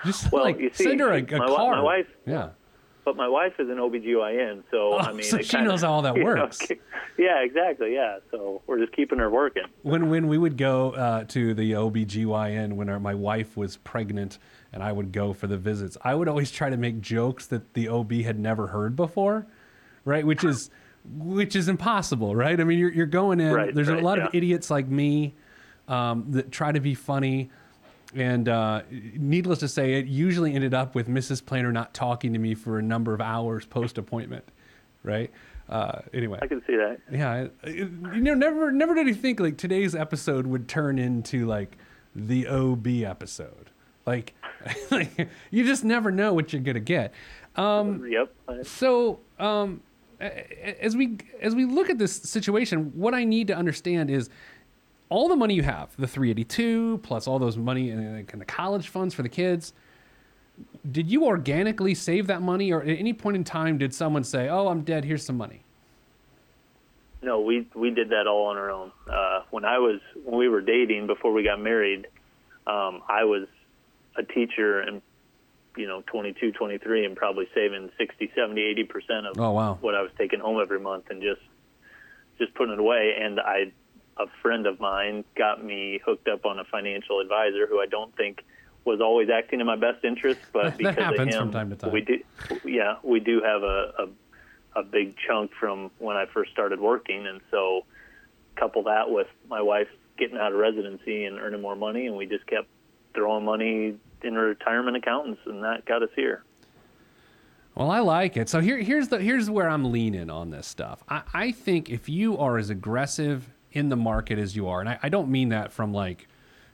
Just 0.04 0.30
well, 0.30 0.44
like 0.44 0.58
see, 0.72 0.84
send 0.84 1.00
her 1.00 1.10
a, 1.10 1.18
a 1.18 1.38
my, 1.38 1.46
car. 1.46 1.76
My 1.76 1.82
wife, 1.82 2.06
yeah 2.26 2.50
but 3.04 3.16
my 3.16 3.28
wife 3.28 3.54
is 3.58 3.68
an 3.68 3.76
OBGYN, 3.76 4.62
so 4.70 4.94
oh, 4.94 4.98
I 4.98 5.12
mean, 5.12 5.22
so 5.22 5.38
she 5.38 5.56
kinda, 5.56 5.68
knows 5.68 5.82
how 5.82 5.92
all 5.92 6.02
that 6.02 6.16
works. 6.22 6.68
Know, 6.68 6.76
yeah, 7.18 7.42
exactly. 7.42 7.94
Yeah, 7.94 8.18
so 8.30 8.62
we're 8.66 8.78
just 8.78 8.92
keeping 8.92 9.18
her 9.18 9.30
working. 9.30 9.64
When 9.82 10.10
when 10.10 10.28
we 10.28 10.38
would 10.38 10.56
go 10.56 10.92
uh, 10.92 11.24
to 11.24 11.54
the 11.54 11.72
OBGYN 11.72 12.74
when 12.74 12.88
our, 12.88 13.00
my 13.00 13.14
wife 13.14 13.56
was 13.56 13.76
pregnant 13.78 14.38
and 14.72 14.82
I 14.82 14.92
would 14.92 15.12
go 15.12 15.32
for 15.32 15.46
the 15.46 15.58
visits, 15.58 15.96
I 16.02 16.14
would 16.14 16.28
always 16.28 16.50
try 16.50 16.70
to 16.70 16.76
make 16.76 17.00
jokes 17.00 17.46
that 17.46 17.74
the 17.74 17.88
OB 17.88 18.12
had 18.12 18.38
never 18.38 18.68
heard 18.68 18.96
before, 18.96 19.46
right? 20.04 20.26
Which 20.26 20.44
is 20.44 20.70
which 21.04 21.56
is 21.56 21.68
impossible, 21.68 22.36
right? 22.36 22.60
I 22.60 22.64
mean, 22.64 22.78
you're 22.78 22.92
you're 22.92 23.06
going 23.06 23.40
in. 23.40 23.52
Right, 23.52 23.74
there's 23.74 23.88
right, 23.88 24.02
a 24.02 24.04
lot 24.04 24.18
yeah. 24.18 24.26
of 24.26 24.34
idiots 24.34 24.70
like 24.70 24.88
me 24.88 25.34
um, 25.88 26.26
that 26.30 26.52
try 26.52 26.72
to 26.72 26.80
be 26.80 26.94
funny 26.94 27.50
and 28.14 28.48
uh, 28.48 28.82
needless 28.90 29.60
to 29.60 29.68
say, 29.68 29.94
it 29.94 30.06
usually 30.06 30.54
ended 30.54 30.74
up 30.74 30.94
with 30.94 31.08
Mrs. 31.08 31.44
Planner 31.44 31.70
not 31.72 31.94
talking 31.94 32.32
to 32.32 32.38
me 32.38 32.54
for 32.54 32.78
a 32.78 32.82
number 32.82 33.14
of 33.14 33.20
hours 33.20 33.64
post 33.66 33.98
appointment, 33.98 34.44
right? 35.02 35.30
Uh, 35.68 36.00
anyway, 36.12 36.38
I 36.42 36.46
can 36.48 36.60
see 36.66 36.74
that. 36.76 36.98
yeah, 37.12 37.46
it- 37.62 37.76
you 38.12 38.20
know, 38.20 38.34
never, 38.34 38.72
never 38.72 38.94
did 38.94 39.06
you 39.06 39.14
think 39.14 39.38
like 39.38 39.56
today's 39.56 39.94
episode 39.94 40.46
would 40.46 40.66
turn 40.68 40.98
into 40.98 41.46
like 41.46 41.76
the 42.16 42.48
OB 42.48 42.86
episode? 43.04 43.70
Like, 44.06 44.34
like 44.90 45.28
you 45.52 45.64
just 45.64 45.84
never 45.84 46.10
know 46.10 46.32
what 46.34 46.52
you're 46.52 46.62
gonna 46.62 46.80
get. 46.80 47.14
Um, 47.54 48.04
Yep. 48.08 48.34
So, 48.64 49.20
um, 49.38 49.82
as 50.20 50.96
we 50.96 51.16
as 51.40 51.54
we 51.54 51.64
look 51.64 51.88
at 51.88 51.98
this 51.98 52.14
situation, 52.14 52.92
what 52.94 53.14
I 53.14 53.24
need 53.24 53.46
to 53.46 53.56
understand 53.56 54.10
is 54.10 54.28
all 55.10 55.28
the 55.28 55.36
money 55.36 55.54
you 55.54 55.62
have, 55.62 55.94
the 55.98 56.06
382 56.06 56.98
plus 57.02 57.26
all 57.26 57.38
those 57.38 57.56
money 57.58 57.90
and 57.90 58.30
in 58.32 58.38
the 58.38 58.44
college 58.44 58.88
funds 58.88 59.12
for 59.14 59.22
the 59.22 59.28
kids. 59.28 59.72
Did 60.90 61.10
you 61.10 61.24
organically 61.26 61.94
save 61.94 62.26
that 62.28 62.42
money, 62.42 62.72
or 62.72 62.82
at 62.82 62.88
any 62.98 63.12
point 63.12 63.36
in 63.36 63.44
time 63.44 63.76
did 63.78 63.92
someone 63.94 64.24
say, 64.24 64.48
"Oh, 64.48 64.68
I'm 64.68 64.82
dead. 64.82 65.04
Here's 65.04 65.24
some 65.24 65.36
money"? 65.36 65.62
No, 67.22 67.40
we 67.40 67.66
we 67.74 67.90
did 67.90 68.10
that 68.10 68.26
all 68.26 68.46
on 68.46 68.56
our 68.56 68.70
own. 68.70 68.92
Uh, 69.10 69.42
when 69.50 69.64
I 69.64 69.78
was 69.78 70.00
when 70.24 70.38
we 70.38 70.48
were 70.48 70.60
dating 70.60 71.06
before 71.06 71.32
we 71.32 71.42
got 71.42 71.60
married, 71.60 72.06
um, 72.66 73.02
I 73.08 73.24
was 73.24 73.46
a 74.16 74.22
teacher 74.22 74.80
and 74.80 75.00
you 75.76 75.86
know 75.86 76.02
22, 76.06 76.52
23, 76.52 77.04
and 77.06 77.16
probably 77.16 77.48
saving 77.54 77.90
60, 77.98 78.30
70, 78.34 78.60
80 78.62 78.84
percent 78.84 79.26
of 79.26 79.38
Oh, 79.38 79.50
wow. 79.52 79.78
what 79.80 79.94
I 79.94 80.02
was 80.02 80.10
taking 80.18 80.40
home 80.40 80.60
every 80.60 80.80
month 80.80 81.04
and 81.10 81.22
just 81.22 81.40
just 82.38 82.52
putting 82.54 82.74
it 82.74 82.78
away. 82.80 83.14
And 83.18 83.40
I 83.40 83.72
a 84.20 84.26
friend 84.42 84.66
of 84.66 84.80
mine 84.80 85.24
got 85.36 85.64
me 85.64 86.00
hooked 86.04 86.28
up 86.28 86.44
on 86.44 86.58
a 86.58 86.64
financial 86.64 87.20
advisor 87.20 87.66
who 87.66 87.80
I 87.80 87.86
don't 87.86 88.14
think 88.16 88.44
was 88.84 89.00
always 89.00 89.28
acting 89.30 89.60
in 89.60 89.66
my 89.66 89.76
best 89.76 90.04
interest, 90.04 90.40
but 90.52 90.62
That 90.64 90.78
because 90.78 90.96
happens 90.96 91.34
of 91.34 91.40
him, 91.40 91.46
from 91.48 91.52
time 91.52 91.70
to 91.70 91.76
time. 91.76 91.92
we 91.92 92.00
do. 92.02 92.18
Yeah, 92.64 92.96
we 93.02 93.20
do 93.20 93.40
have 93.42 93.62
a, 93.62 93.92
a 93.98 94.08
a 94.76 94.82
big 94.84 95.16
chunk 95.26 95.50
from 95.58 95.90
when 95.98 96.16
I 96.16 96.26
first 96.26 96.52
started 96.52 96.80
working, 96.80 97.26
and 97.26 97.40
so 97.50 97.84
couple 98.56 98.82
that 98.84 99.10
with 99.10 99.28
my 99.48 99.62
wife 99.62 99.88
getting 100.18 100.36
out 100.36 100.52
of 100.52 100.58
residency 100.58 101.24
and 101.24 101.38
earning 101.38 101.62
more 101.62 101.76
money, 101.76 102.06
and 102.06 102.16
we 102.16 102.26
just 102.26 102.46
kept 102.46 102.68
throwing 103.14 103.44
money 103.44 103.96
in 104.22 104.34
retirement 104.34 104.96
accountants, 104.96 105.40
and 105.46 105.62
that 105.64 105.84
got 105.86 106.02
us 106.02 106.10
here. 106.14 106.44
Well, 107.74 107.90
I 107.90 108.00
like 108.00 108.36
it. 108.36 108.48
So 108.48 108.60
here, 108.60 108.78
here's 108.78 109.08
the 109.08 109.18
here's 109.18 109.48
where 109.48 109.68
I'm 109.68 109.90
leaning 109.90 110.28
on 110.28 110.50
this 110.50 110.66
stuff. 110.66 111.02
I, 111.08 111.22
I 111.32 111.52
think 111.52 111.88
if 111.88 112.08
you 112.08 112.36
are 112.36 112.58
as 112.58 112.70
aggressive 112.70 113.48
in 113.72 113.88
the 113.88 113.96
market 113.96 114.38
as 114.38 114.56
you 114.56 114.66
are, 114.68 114.80
and 114.80 114.88
I, 114.88 114.98
I 115.02 115.08
don't 115.08 115.30
mean 115.30 115.50
that 115.50 115.72
from 115.72 115.92
like 115.92 116.26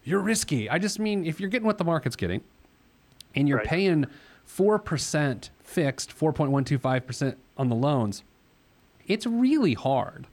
you're 0.04 0.20
risky. 0.20 0.70
I 0.70 0.78
just 0.78 0.98
mean 0.98 1.26
if 1.26 1.40
you're 1.40 1.50
getting 1.50 1.66
what 1.66 1.78
the 1.78 1.84
market's 1.84 2.16
getting, 2.16 2.42
and 3.34 3.48
you're 3.48 3.58
Right. 3.58 3.66
paying 3.66 4.06
four 4.44 4.78
percent 4.78 5.50
fixed, 5.62 6.12
four 6.12 6.32
point 6.32 6.50
one 6.52 6.64
two 6.64 6.78
five 6.78 7.06
percent 7.06 7.36
on 7.58 7.68
the 7.68 7.74
loans, 7.74 8.22
it's 9.06 9.26
really 9.26 9.74
hard 9.74 10.26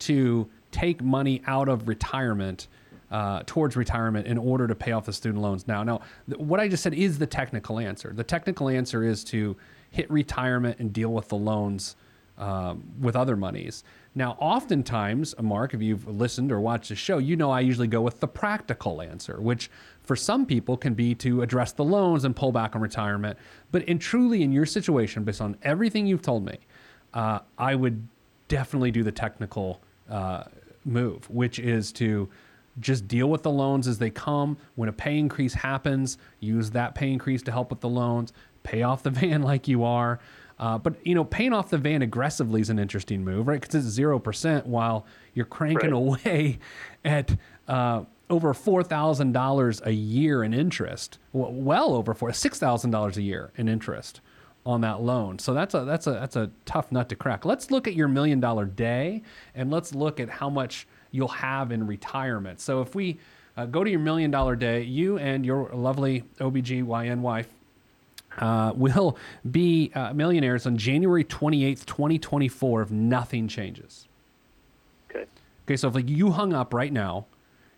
to 0.00 0.48
take 0.70 1.02
money 1.02 1.42
out 1.46 1.68
of 1.68 1.88
retirement 1.88 2.68
uh, 3.10 3.42
towards 3.46 3.74
retirement 3.74 4.26
in 4.26 4.36
order 4.38 4.66
to 4.66 4.74
pay 4.74 4.92
off 4.92 5.06
the 5.06 5.12
student 5.12 5.42
loans 5.42 5.66
now. 5.66 5.82
Now, 5.82 6.02
th- 6.28 6.38
what 6.38 6.60
I 6.60 6.68
just 6.68 6.82
said 6.82 6.92
is 6.94 7.18
the 7.18 7.26
technical 7.26 7.78
answer. 7.78 8.12
The 8.14 8.22
technical 8.24 8.68
answer 8.68 9.02
is 9.02 9.24
to 9.24 9.56
hit 9.90 10.10
retirement 10.10 10.78
and 10.78 10.92
deal 10.92 11.12
with 11.12 11.28
the 11.28 11.36
loans 11.36 11.96
um, 12.36 12.84
with 13.00 13.16
other 13.16 13.34
monies. 13.34 13.82
Now, 14.18 14.36
oftentimes, 14.40 15.32
Mark, 15.40 15.74
if 15.74 15.80
you've 15.80 16.08
listened 16.08 16.50
or 16.50 16.60
watched 16.60 16.88
the 16.88 16.96
show, 16.96 17.18
you 17.18 17.36
know 17.36 17.52
I 17.52 17.60
usually 17.60 17.86
go 17.86 18.00
with 18.00 18.18
the 18.18 18.26
practical 18.26 19.00
answer, 19.00 19.40
which 19.40 19.70
for 20.02 20.16
some 20.16 20.44
people 20.44 20.76
can 20.76 20.94
be 20.94 21.14
to 21.14 21.40
address 21.42 21.70
the 21.70 21.84
loans 21.84 22.24
and 22.24 22.34
pull 22.34 22.50
back 22.50 22.74
on 22.74 22.82
retirement. 22.82 23.38
But 23.70 23.84
in 23.84 24.00
truly 24.00 24.42
in 24.42 24.50
your 24.50 24.66
situation, 24.66 25.22
based 25.22 25.40
on 25.40 25.56
everything 25.62 26.04
you've 26.04 26.22
told 26.22 26.44
me, 26.44 26.58
uh, 27.14 27.38
I 27.58 27.76
would 27.76 28.08
definitely 28.48 28.90
do 28.90 29.04
the 29.04 29.12
technical 29.12 29.80
uh, 30.10 30.42
move, 30.84 31.30
which 31.30 31.60
is 31.60 31.92
to 31.92 32.28
just 32.80 33.06
deal 33.06 33.30
with 33.30 33.44
the 33.44 33.52
loans 33.52 33.86
as 33.86 33.98
they 33.98 34.10
come. 34.10 34.56
When 34.74 34.88
a 34.88 34.92
pay 34.92 35.16
increase 35.16 35.54
happens, 35.54 36.18
use 36.40 36.72
that 36.72 36.96
pay 36.96 37.12
increase 37.12 37.42
to 37.42 37.52
help 37.52 37.70
with 37.70 37.82
the 37.82 37.88
loans. 37.88 38.32
Pay 38.64 38.82
off 38.82 39.04
the 39.04 39.10
van 39.12 39.42
like 39.42 39.68
you 39.68 39.84
are. 39.84 40.18
Uh, 40.58 40.76
but 40.78 40.94
you 41.06 41.14
know, 41.14 41.24
paying 41.24 41.52
off 41.52 41.70
the 41.70 41.78
van 41.78 42.02
aggressively 42.02 42.60
is 42.60 42.70
an 42.70 42.78
interesting 42.78 43.24
move, 43.24 43.46
right? 43.46 43.60
Because 43.60 43.74
it's 43.76 43.86
zero 43.94 44.18
percent 44.18 44.66
while 44.66 45.06
you're 45.34 45.46
cranking 45.46 45.90
Right. 45.92 46.18
away 46.26 46.58
at 47.04 47.36
uh, 47.68 48.04
over 48.28 48.52
four 48.54 48.82
thousand 48.82 49.32
dollars 49.32 49.80
a 49.84 49.92
year 49.92 50.42
in 50.42 50.52
interest. 50.52 51.18
Well 51.32 51.94
over 51.94 52.12
four 52.14 52.32
six 52.32 52.58
thousand 52.58 52.90
dollars 52.90 53.16
a 53.16 53.22
year 53.22 53.52
in 53.56 53.68
interest 53.68 54.20
on 54.66 54.80
that 54.82 55.00
loan. 55.00 55.38
So 55.38 55.54
that's 55.54 55.74
a 55.74 55.84
that's 55.84 56.06
a 56.06 56.12
that's 56.12 56.36
a 56.36 56.50
tough 56.66 56.90
nut 56.92 57.08
to 57.10 57.16
crack. 57.16 57.44
Let's 57.44 57.70
look 57.70 57.86
at 57.86 57.94
your 57.94 58.08
million 58.08 58.40
dollar 58.40 58.64
day 58.66 59.22
and 59.54 59.70
let's 59.70 59.94
look 59.94 60.18
at 60.20 60.28
how 60.28 60.50
much 60.50 60.86
you'll 61.12 61.28
have 61.28 61.70
in 61.72 61.86
retirement. 61.86 62.60
So 62.60 62.82
if 62.82 62.94
we 62.94 63.18
uh, 63.56 63.66
go 63.66 63.82
to 63.84 63.90
your 63.90 64.00
million 64.00 64.30
dollar 64.30 64.56
day, 64.56 64.82
you 64.82 65.18
and 65.18 65.46
your 65.46 65.70
lovely 65.72 66.24
OBGYN 66.40 67.20
wife 67.20 67.48
uh, 68.38 68.72
will 68.74 69.16
be 69.50 69.90
uh, 69.94 70.12
millionaires 70.12 70.66
on 70.66 70.76
January 70.76 71.24
28th, 71.24 71.84
2024 71.84 72.82
if 72.82 72.90
nothing 72.90 73.48
changes. 73.48 74.06
Okay. 75.10 75.24
Okay, 75.66 75.76
so 75.76 75.88
if 75.88 75.94
like 75.94 76.08
you 76.08 76.30
hung 76.30 76.52
up 76.52 76.72
right 76.72 76.92
now 76.92 77.26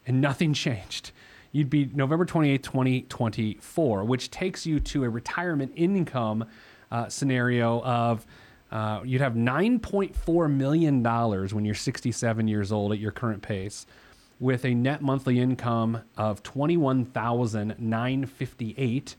and 0.06 0.20
nothing 0.20 0.52
changed, 0.66 1.12
you'd 1.52 1.70
be 1.70 1.90
November 1.94 2.24
28th, 2.24 2.62
2024, 2.62 4.04
which 4.04 4.30
takes 4.30 4.66
you 4.66 4.80
to 4.80 5.04
a 5.04 5.08
retirement 5.08 5.72
income 5.76 6.44
uh, 6.90 7.08
scenario 7.08 7.80
of 7.82 8.26
uh, 8.70 9.00
you'd 9.04 9.20
have 9.20 9.34
$9.4 9.34 10.52
million 10.52 11.02
when 11.02 11.64
you're 11.64 11.74
67 11.74 12.48
years 12.48 12.70
old 12.70 12.92
at 12.92 13.00
your 13.00 13.10
current 13.10 13.42
pace 13.42 13.84
with 14.38 14.64
a 14.64 14.72
net 14.74 15.02
monthly 15.02 15.40
income 15.40 16.02
of 16.16 16.40
21,958 16.42 19.16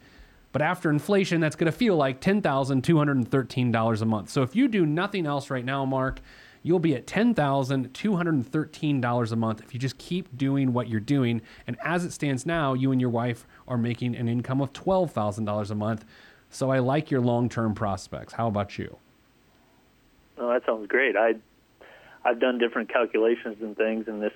but 0.51 0.61
after 0.61 0.89
inflation, 0.89 1.39
that's 1.41 1.55
going 1.55 1.71
to 1.71 1.77
feel 1.77 1.95
like 1.95 2.19
$10,213 2.21 4.01
a 4.01 4.05
month. 4.05 4.29
So 4.29 4.43
if 4.43 4.55
you 4.55 4.67
do 4.67 4.85
nothing 4.85 5.25
else 5.25 5.49
right 5.49 5.63
now, 5.63 5.85
Mark, 5.85 6.19
you'll 6.63 6.79
be 6.79 6.95
at 6.95 7.05
$10,213 7.07 9.31
a 9.31 9.35
month 9.35 9.61
if 9.61 9.73
you 9.73 9.79
just 9.79 9.97
keep 9.97 10.37
doing 10.37 10.73
what 10.73 10.89
you're 10.89 10.99
doing. 10.99 11.41
And 11.67 11.77
as 11.83 12.03
it 12.05 12.11
stands 12.11 12.45
now, 12.45 12.73
you 12.73 12.91
and 12.91 12.99
your 12.99 13.09
wife 13.09 13.47
are 13.67 13.77
making 13.77 14.15
an 14.15 14.27
income 14.27 14.59
of 14.61 14.73
$12,000 14.73 15.71
a 15.71 15.75
month. 15.75 16.03
So 16.49 16.69
I 16.69 16.79
like 16.79 17.09
your 17.09 17.21
long 17.21 17.47
term 17.49 17.73
prospects. 17.73 18.33
How 18.33 18.47
about 18.47 18.77
you? 18.77 18.97
No, 20.37 20.49
that 20.49 20.65
sounds 20.65 20.87
great. 20.87 21.15
I 21.15 21.35
I've 22.23 22.39
done 22.39 22.59
different 22.59 22.89
calculations 22.89 23.57
and 23.61 23.75
things, 23.75 24.07
and 24.07 24.21
this 24.21 24.33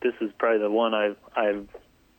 this 0.00 0.14
is 0.20 0.30
probably 0.38 0.60
the 0.60 0.70
one 0.70 0.94
I've 0.94 1.16
I've 1.34 1.68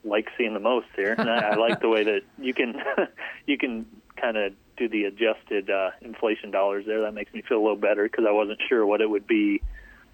liked 0.03 0.29
seeing 0.38 0.53
the 0.53 0.60
most 0.60 0.88
here. 0.95 1.15
And 1.17 1.29
I, 1.29 1.51
I 1.51 1.55
like 1.55 1.81
the 1.81 1.89
way 1.89 2.03
that 2.03 2.22
you 2.39 2.53
can 2.53 2.75
you 3.48 3.57
can 3.57 3.86
kind 4.15 4.38
of 4.38 4.53
do 4.77 4.88
the 4.89 5.05
adjusted 5.05 5.69
uh, 5.69 5.91
inflation 6.01 6.51
dollars 6.51 6.86
there. 6.86 7.01
That 7.01 7.13
makes 7.13 7.33
me 7.33 7.41
feel 7.41 7.57
a 7.57 7.63
little 7.63 7.75
better 7.77 8.03
because 8.03 8.25
I 8.27 8.31
wasn't 8.31 8.60
sure 8.67 8.86
what 8.86 9.01
it 9.01 9.10
would 9.10 9.27
be, 9.27 9.62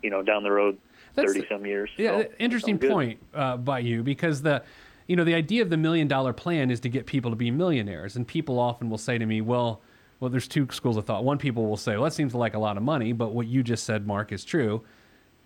you 0.01 0.09
know, 0.09 0.21
down 0.21 0.43
the 0.43 0.51
road, 0.51 0.77
That's- 1.15 1.33
thirty 1.33 1.47
some 1.49 1.65
years. 1.65 1.89
Yeah, 1.97 2.21
So, 2.21 2.27
interesting 2.39 2.77
point 2.79 3.19
uh, 3.33 3.57
by 3.57 3.79
you 3.79 4.03
because 4.03 4.41
the, 4.41 4.63
you 5.07 5.15
know, 5.15 5.23
the 5.23 5.35
idea 5.35 5.61
of 5.61 5.69
the 5.69 5.77
million 5.77 6.07
dollar 6.07 6.33
plan 6.33 6.71
is 6.71 6.79
to 6.81 6.89
get 6.89 7.05
people 7.05 7.31
to 7.31 7.37
be 7.37 7.51
millionaires, 7.51 8.15
and 8.15 8.27
people 8.27 8.59
often 8.59 8.89
will 8.89 8.97
say 8.97 9.17
to 9.17 9.25
me, 9.25 9.41
"Well, 9.41 9.81
well, 10.19 10.29
there's 10.29 10.47
two 10.47 10.67
schools 10.71 10.97
of 10.97 11.05
thought. 11.05 11.23
One 11.23 11.37
people 11.37 11.67
will 11.67 11.77
say, 11.77 11.93
well, 11.93 12.03
that 12.03 12.13
seems 12.13 12.35
like 12.35 12.53
a 12.53 12.59
lot 12.59 12.77
of 12.77 12.83
money, 12.83 13.13
but 13.13 13.33
what 13.33 13.47
you 13.47 13.63
just 13.63 13.85
said, 13.85 14.05
Mark, 14.05 14.31
is 14.31 14.43
true. 14.43 14.83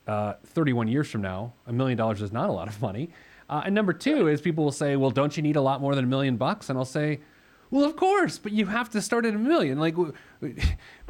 Uh, 0.08 0.34
31 0.48 0.88
years 0.88 1.10
from 1.10 1.22
now, 1.22 1.54
a 1.68 1.74
million 1.74 1.98
dollars 1.98 2.22
is 2.22 2.32
not 2.32 2.50
a 2.50 2.52
lot 2.52 2.68
of 2.68 2.82
money. 2.82 3.12
Uh, 3.50 3.64
and 3.66 3.76
number 3.76 3.94
two 3.94 4.28
is 4.28 4.42
people 4.42 4.64
will 4.64 4.72
say, 4.72 4.96
well, 4.96 5.12
don't 5.12 5.36
you 5.36 5.44
need 5.44 5.56
a 5.56 5.62
lot 5.62 5.82
more 5.82 5.96
than 5.96 6.06
a 6.06 6.08
million 6.08 6.38
bucks? 6.38 6.70
And 6.70 6.78
I'll 6.78 6.86
say, 6.86 7.20
well, 7.72 7.86
of 7.86 7.96
course, 7.96 8.38
but 8.38 8.52
you 8.52 8.66
have 8.68 8.90
to 8.92 9.02
start 9.02 9.26
at 9.26 9.34
a 9.34 9.38
million. 9.38 9.80
Like, 9.80 9.96
w- 9.96 10.14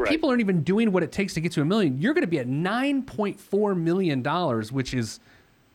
people 0.06 0.30
aren't 0.30 0.42
even 0.42 0.64
doing 0.64 0.92
what 0.92 1.04
it 1.04 1.12
takes 1.12 1.34
to 1.34 1.42
get 1.42 1.52
to 1.54 1.62
a 1.62 1.66
million. 1.66 2.00
You're 2.00 2.14
going 2.14 2.22
to 2.24 2.28
be 2.28 2.40
at 2.40 2.48
$9.4 2.48 3.78
million, 3.78 4.24
which 4.72 4.94
is 4.94 5.20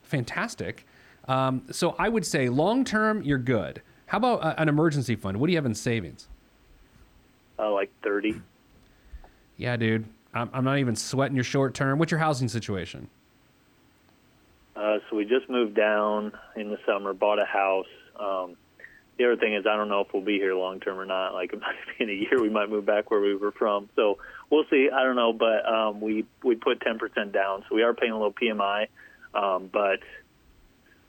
fantastic. 0.02 0.86
Um, 1.28 1.62
so 1.70 1.94
I 1.98 2.08
would 2.08 2.24
say 2.24 2.48
long 2.48 2.84
term, 2.84 3.22
you're 3.22 3.38
good. 3.38 3.82
How 4.06 4.16
about 4.16 4.42
uh, 4.42 4.54
an 4.56 4.68
emergency 4.68 5.14
fund? 5.14 5.38
What 5.38 5.46
do 5.46 5.52
you 5.52 5.58
have 5.58 5.66
in 5.66 5.74
savings? 5.74 6.26
Uh, 7.58 7.70
like 7.72 7.90
thirty. 8.02 8.40
Yeah, 9.58 9.76
dude. 9.76 10.06
I'm, 10.32 10.48
I'm 10.52 10.64
not 10.64 10.78
even 10.78 10.96
sweating 10.96 11.34
your 11.34 11.44
short 11.44 11.74
term. 11.74 11.98
What's 11.98 12.10
your 12.10 12.20
housing 12.20 12.48
situation? 12.48 13.08
Uh, 14.78 14.98
so 15.10 15.16
we 15.16 15.24
just 15.24 15.48
moved 15.50 15.74
down 15.74 16.32
in 16.54 16.70
the 16.70 16.78
summer, 16.86 17.12
bought 17.12 17.40
a 17.40 17.44
house. 17.44 17.86
Um, 18.18 18.56
the 19.16 19.24
other 19.24 19.36
thing 19.36 19.54
is, 19.54 19.66
I 19.66 19.76
don't 19.76 19.88
know 19.88 20.02
if 20.02 20.12
we'll 20.12 20.22
be 20.22 20.38
here 20.38 20.54
long 20.54 20.78
term 20.78 21.00
or 21.00 21.04
not. 21.04 21.34
Like 21.34 21.52
it 21.52 21.60
might 21.60 21.74
be 21.98 22.04
in 22.04 22.10
a 22.10 22.12
year, 22.12 22.40
we 22.40 22.48
might 22.48 22.70
move 22.70 22.86
back 22.86 23.10
where 23.10 23.20
we 23.20 23.34
were 23.34 23.50
from. 23.50 23.88
So 23.96 24.18
we'll 24.50 24.64
see. 24.70 24.88
I 24.94 25.02
don't 25.02 25.16
know, 25.16 25.32
but 25.32 25.68
um, 25.68 26.00
we 26.00 26.26
we 26.44 26.54
put 26.54 26.80
ten 26.80 26.98
percent 26.98 27.32
down, 27.32 27.64
so 27.68 27.74
we 27.74 27.82
are 27.82 27.92
paying 27.92 28.12
a 28.12 28.16
little 28.16 28.32
PMI. 28.32 28.86
Um, 29.34 29.68
but 29.72 30.00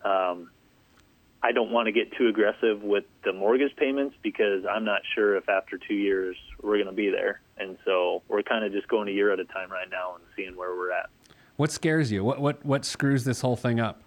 um, 0.04 0.50
I 1.44 1.52
don't 1.52 1.72
want 1.72 1.86
to 1.86 1.92
get 1.92 2.12
too 2.18 2.28
aggressive 2.28 2.82
with 2.82 3.06
the 3.24 3.34
mortgage 3.34 3.76
payments 3.76 4.16
because 4.22 4.66
I'm 4.70 4.84
not 4.84 5.02
sure 5.16 5.38
if 5.38 5.48
after 5.48 5.78
two 5.78 5.94
years 5.94 6.36
we're 6.62 6.78
going 6.78 6.88
to 6.88 6.92
be 6.92 7.10
there. 7.10 7.40
And 7.58 7.78
so 7.86 8.24
we're 8.28 8.44
kind 8.44 8.66
of 8.66 8.72
just 8.72 8.88
going 8.88 9.08
a 9.08 9.12
year 9.12 9.32
at 9.32 9.40
a 9.40 9.46
time 9.46 9.72
right 9.72 9.90
now 9.90 10.16
and 10.16 10.24
seeing 10.36 10.56
where 10.58 10.76
we're 10.76 10.92
at. 10.92 11.10
What 11.60 11.72
scares 11.74 12.10
you? 12.10 12.24
What 12.24 12.40
what 12.40 12.66
what 12.66 12.86
screws 12.86 13.26
this 13.26 13.42
whole 13.42 13.58
thing 13.58 13.82
up? 13.82 14.02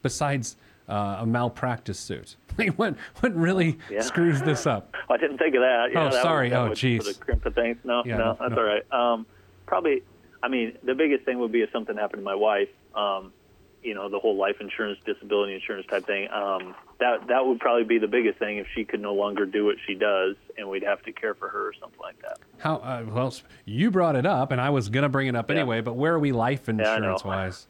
Besides 0.00 0.56
uh, 0.88 1.18
a 1.20 1.26
malpractice 1.26 1.98
suit, 1.98 2.36
what 2.76 2.94
what 3.20 3.36
really 3.36 3.78
Yeah. 3.90 4.00
screws 4.00 4.40
this 4.40 4.66
up? 4.66 4.94
I 5.10 5.18
didn't 5.18 5.36
think 5.36 5.54
of 5.54 5.60
that. 5.60 5.88
Yeah, 5.92 6.06
Oh, 6.06 6.10
that 6.10 6.22
sorry. 6.22 6.48
Was, 6.48 6.52
that 6.52 6.60
Oh, 6.62 6.70
jeez. 6.70 7.04
Put 7.04 7.16
a 7.16 7.18
crimp 7.20 7.44
of 7.44 7.54
things. 7.54 7.76
No, 7.84 8.02
Yeah, 8.06 8.16
no, 8.16 8.24
no, 8.24 8.36
that's 8.40 8.50
no. 8.52 8.56
all 8.56 8.62
right. 8.64 8.90
Um, 8.90 9.26
probably. 9.66 10.02
I 10.42 10.48
mean, 10.48 10.78
the 10.82 10.94
biggest 10.94 11.26
thing 11.26 11.38
would 11.40 11.52
be 11.52 11.60
if 11.60 11.70
something 11.72 11.94
happened 11.94 12.20
to 12.20 12.24
my 12.24 12.34
wife. 12.34 12.70
Um, 12.94 13.34
you 13.82 13.94
know, 13.94 14.08
the 14.08 14.18
whole 14.18 14.36
life 14.36 14.56
insurance, 14.60 14.98
disability 15.06 15.54
insurance 15.54 15.86
type 15.88 16.04
thing. 16.06 16.28
Um, 16.32 16.74
that 17.00 17.26
that 17.28 17.46
would 17.46 17.60
probably 17.60 17.84
be 17.84 17.98
the 17.98 18.08
biggest 18.08 18.38
thing 18.38 18.58
if 18.58 18.66
she 18.74 18.84
could 18.84 19.00
no 19.00 19.14
longer 19.14 19.46
do 19.46 19.64
what 19.64 19.76
she 19.86 19.94
does, 19.94 20.36
and 20.56 20.68
we'd 20.68 20.82
have 20.82 21.02
to 21.02 21.12
care 21.12 21.34
for 21.34 21.48
her 21.48 21.68
or 21.68 21.72
something 21.80 22.00
like 22.00 22.20
that. 22.22 22.38
How 22.58 22.76
uh, 22.76 23.04
well 23.08 23.32
you 23.64 23.90
brought 23.90 24.16
it 24.16 24.26
up, 24.26 24.50
and 24.52 24.60
I 24.60 24.70
was 24.70 24.88
gonna 24.88 25.08
bring 25.08 25.28
it 25.28 25.36
up 25.36 25.48
Yeah. 25.50 25.56
anyway. 25.58 25.80
But 25.80 25.94
where 25.94 26.12
are 26.14 26.18
we 26.18 26.32
life 26.32 26.68
I 26.68 26.72
know. 26.72 26.94
insurance 26.94 27.24
wise? 27.24 27.66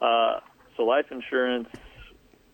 Uh, 0.00 0.40
so 0.76 0.84
life 0.84 1.06
insurance, 1.10 1.68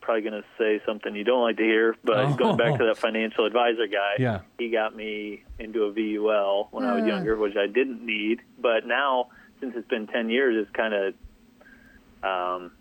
probably 0.01 0.23
going 0.23 0.43
to 0.43 0.45
say 0.59 0.81
something 0.87 1.15
you 1.15 1.25
don't 1.25 1.43
like 1.43 1.57
to 1.57 1.63
hear, 1.63 1.95
but 2.05 2.37
going 2.37 2.57
back 2.57 2.79
to 2.79 2.85
that 2.87 2.97
financial 2.99 3.47
advisor 3.47 3.87
guy, 3.87 4.15
Yeah. 4.19 4.41
he 4.59 4.71
got 4.71 4.95
me 4.95 5.45
into 5.59 5.85
a 5.85 5.93
VUL 5.93 6.69
when 6.71 6.85
I 6.85 6.95
was 6.95 7.03
Uh. 7.05 7.07
younger, 7.07 7.37
which 7.37 7.57
I 7.57 7.67
didn't 7.67 8.05
need. 8.05 8.41
But 8.61 8.87
now, 8.87 9.29
since 9.61 9.75
it's 9.77 9.89
been 9.89 10.07
10 10.07 10.31
years, 10.31 10.57
it's 10.67 10.75
kind 10.77 10.93
of, 10.95 11.15
um, 12.23 12.73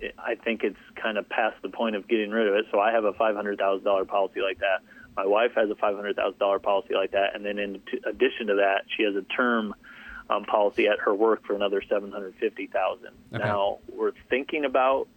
it, 0.00 0.14
I 0.18 0.34
think 0.36 0.62
it's 0.64 0.78
kind 1.00 1.18
of 1.18 1.28
past 1.28 1.56
the 1.62 1.68
point 1.68 1.96
of 1.96 2.08
getting 2.08 2.30
rid 2.30 2.48
of 2.48 2.54
it. 2.54 2.66
So 2.70 2.78
I 2.80 2.92
have 2.92 3.04
a 3.04 3.12
$500,000 3.12 4.08
policy 4.08 4.40
like 4.40 4.58
that. 4.58 4.80
My 5.16 5.26
wife 5.26 5.52
has 5.56 5.68
a 5.70 5.74
$500,000 5.74 6.62
policy 6.62 6.94
like 6.94 7.12
that. 7.12 7.34
And 7.34 7.44
then 7.44 7.58
in 7.58 7.80
t- 7.90 8.00
addition 8.06 8.48
to 8.48 8.54
that, 8.56 8.84
she 8.96 9.02
has 9.02 9.16
a 9.16 9.22
term 9.22 9.74
um, 10.30 10.44
policy 10.44 10.86
at 10.86 10.98
her 11.00 11.14
work 11.14 11.44
for 11.44 11.54
another 11.54 11.82
750000 11.88 13.06
Okay. 13.06 13.44
Now, 13.44 13.78
we're 13.92 14.12
thinking 14.28 14.64
about 14.64 15.08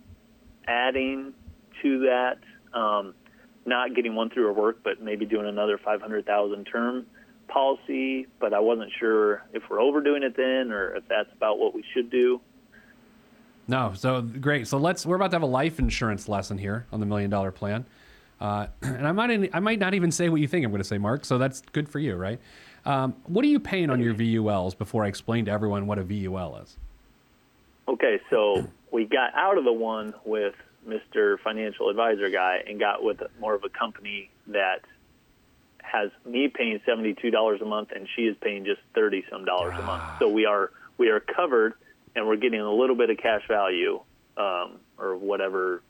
adding 0.68 1.34
to 1.82 2.00
that, 2.00 2.40
um, 2.74 3.14
not 3.66 3.94
getting 3.96 4.16
one 4.16 4.30
through 4.30 4.46
her 4.46 4.54
work, 4.54 4.80
but 4.84 5.02
maybe 5.02 5.26
doing 5.26 5.48
another 5.48 5.78
500000 5.78 6.66
term 6.66 7.06
policy. 7.48 8.28
But 8.40 8.54
I 8.54 8.60
wasn't 8.60 8.92
sure 9.00 9.44
if 9.54 9.64
we're 9.70 9.82
overdoing 9.82 10.24
it 10.24 10.36
then 10.36 10.72
or 10.72 10.96
if 10.96 11.08
that's 11.08 11.32
about 11.34 11.60
what 11.60 11.76
we 11.76 11.84
should 11.94 12.10
do. 12.10 12.42
No, 13.68 13.94
so 13.96 14.22
great. 14.22 14.68
So 14.68 14.78
let's. 14.78 15.06
We're 15.06 15.16
about 15.16 15.32
to 15.32 15.36
have 15.36 15.44
a 15.44 15.46
life 15.46 15.80
insurance 15.80 16.28
lesson 16.28 16.58
here 16.58 16.86
on 16.92 17.00
the 17.00 17.06
Million 17.06 17.30
Dollar 17.30 17.52
Plan, 17.52 17.86
uh, 18.40 18.68
and 18.82 19.08
I 19.08 19.12
might 19.12 19.50
I 19.54 19.60
might 19.60 19.80
not 19.80 19.94
even 19.94 20.12
say 20.12 20.30
what 20.30 20.42
you 20.42 20.48
think 20.48 20.66
I'm 20.66 20.72
going 20.72 20.82
to 20.82 20.88
say, 20.88 20.98
Mark. 20.98 21.26
So 21.26 21.38
that's 21.38 21.62
good 21.72 21.88
for 21.88 22.00
you, 22.00 22.16
right? 22.16 22.40
Um, 22.86 23.16
what 23.28 23.46
are 23.46 23.48
you 23.48 23.60
paying 23.60 23.90
on 23.90 24.02
your 24.02 24.16
VULs 24.16 24.76
before 24.76 25.06
I 25.06 25.08
explain 25.08 25.46
to 25.46 25.52
everyone 25.52 25.86
what 25.86 26.00
a 26.00 26.04
VUL 26.04 26.58
is? 26.64 26.78
Okay, 27.88 28.20
so 28.30 28.68
we 28.92 29.06
got 29.06 29.34
out 29.36 29.58
of 29.58 29.66
the 29.66 29.74
one 29.74 30.14
with 30.26 30.56
Mr. 30.88 31.40
Financial 31.40 31.90
Advisor 31.90 32.30
guy 32.30 32.64
and 32.68 32.80
got 32.80 33.04
with 33.04 33.22
more 33.40 33.54
of 33.54 33.64
a 33.64 33.70
company 33.70 34.32
that 34.48 34.82
has 35.84 36.10
me 36.26 36.48
paying 36.48 36.80
seventy-two 36.86 37.32
dollars 37.32 37.62
a 37.62 37.66
month 37.66 37.92
and 37.96 38.08
she 38.16 38.24
is 38.24 38.36
paying 38.42 38.66
just 38.66 38.82
thirty 38.96 39.24
some 39.30 39.46
dollars 39.46 39.76
a 39.78 39.82
month. 39.84 40.04
So 40.20 40.30
we 40.30 40.46
are 40.46 40.72
we 40.98 41.10
are 41.10 41.20
covered 41.20 41.74
and 42.16 42.28
we're 42.28 42.36
getting 42.36 42.60
a 42.60 42.72
little 42.72 42.96
bit 42.96 43.10
of 43.10 43.18
cash 43.18 43.42
value 43.48 44.02
um, 44.38 44.80
or 44.98 45.16
whatever 45.16 45.82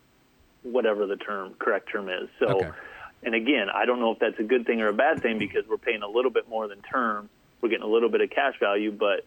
whatever 0.63 1.08
the 1.08 1.18
term 1.18 1.56
correct 1.60 1.90
term 1.92 2.10
is. 2.10 2.30
So. 2.40 2.48
Okay. 2.48 2.72
And 3.24 3.36
again, 3.36 3.68
I 3.70 3.86
don't 3.86 4.00
know 4.00 4.13
if 4.13 4.18
that's 4.18 4.40
a 4.40 4.44
good 4.44 4.66
thing 4.66 4.82
or 4.82 4.88
a 4.88 4.94
bad 4.94 5.22
thing 5.22 5.38
because 5.38 5.63
we're 5.68 5.78
paying 5.78 6.01
a 6.01 6.08
little 6.08 6.32
bit 6.32 6.50
more 6.50 6.68
than 6.68 6.82
term. 6.82 7.30
We're 7.62 7.70
getting 7.70 7.84
a 7.84 7.88
little 7.88 8.10
bit 8.10 8.22
of 8.22 8.32
cash 8.32 8.56
value, 8.60 8.92
but 8.92 9.25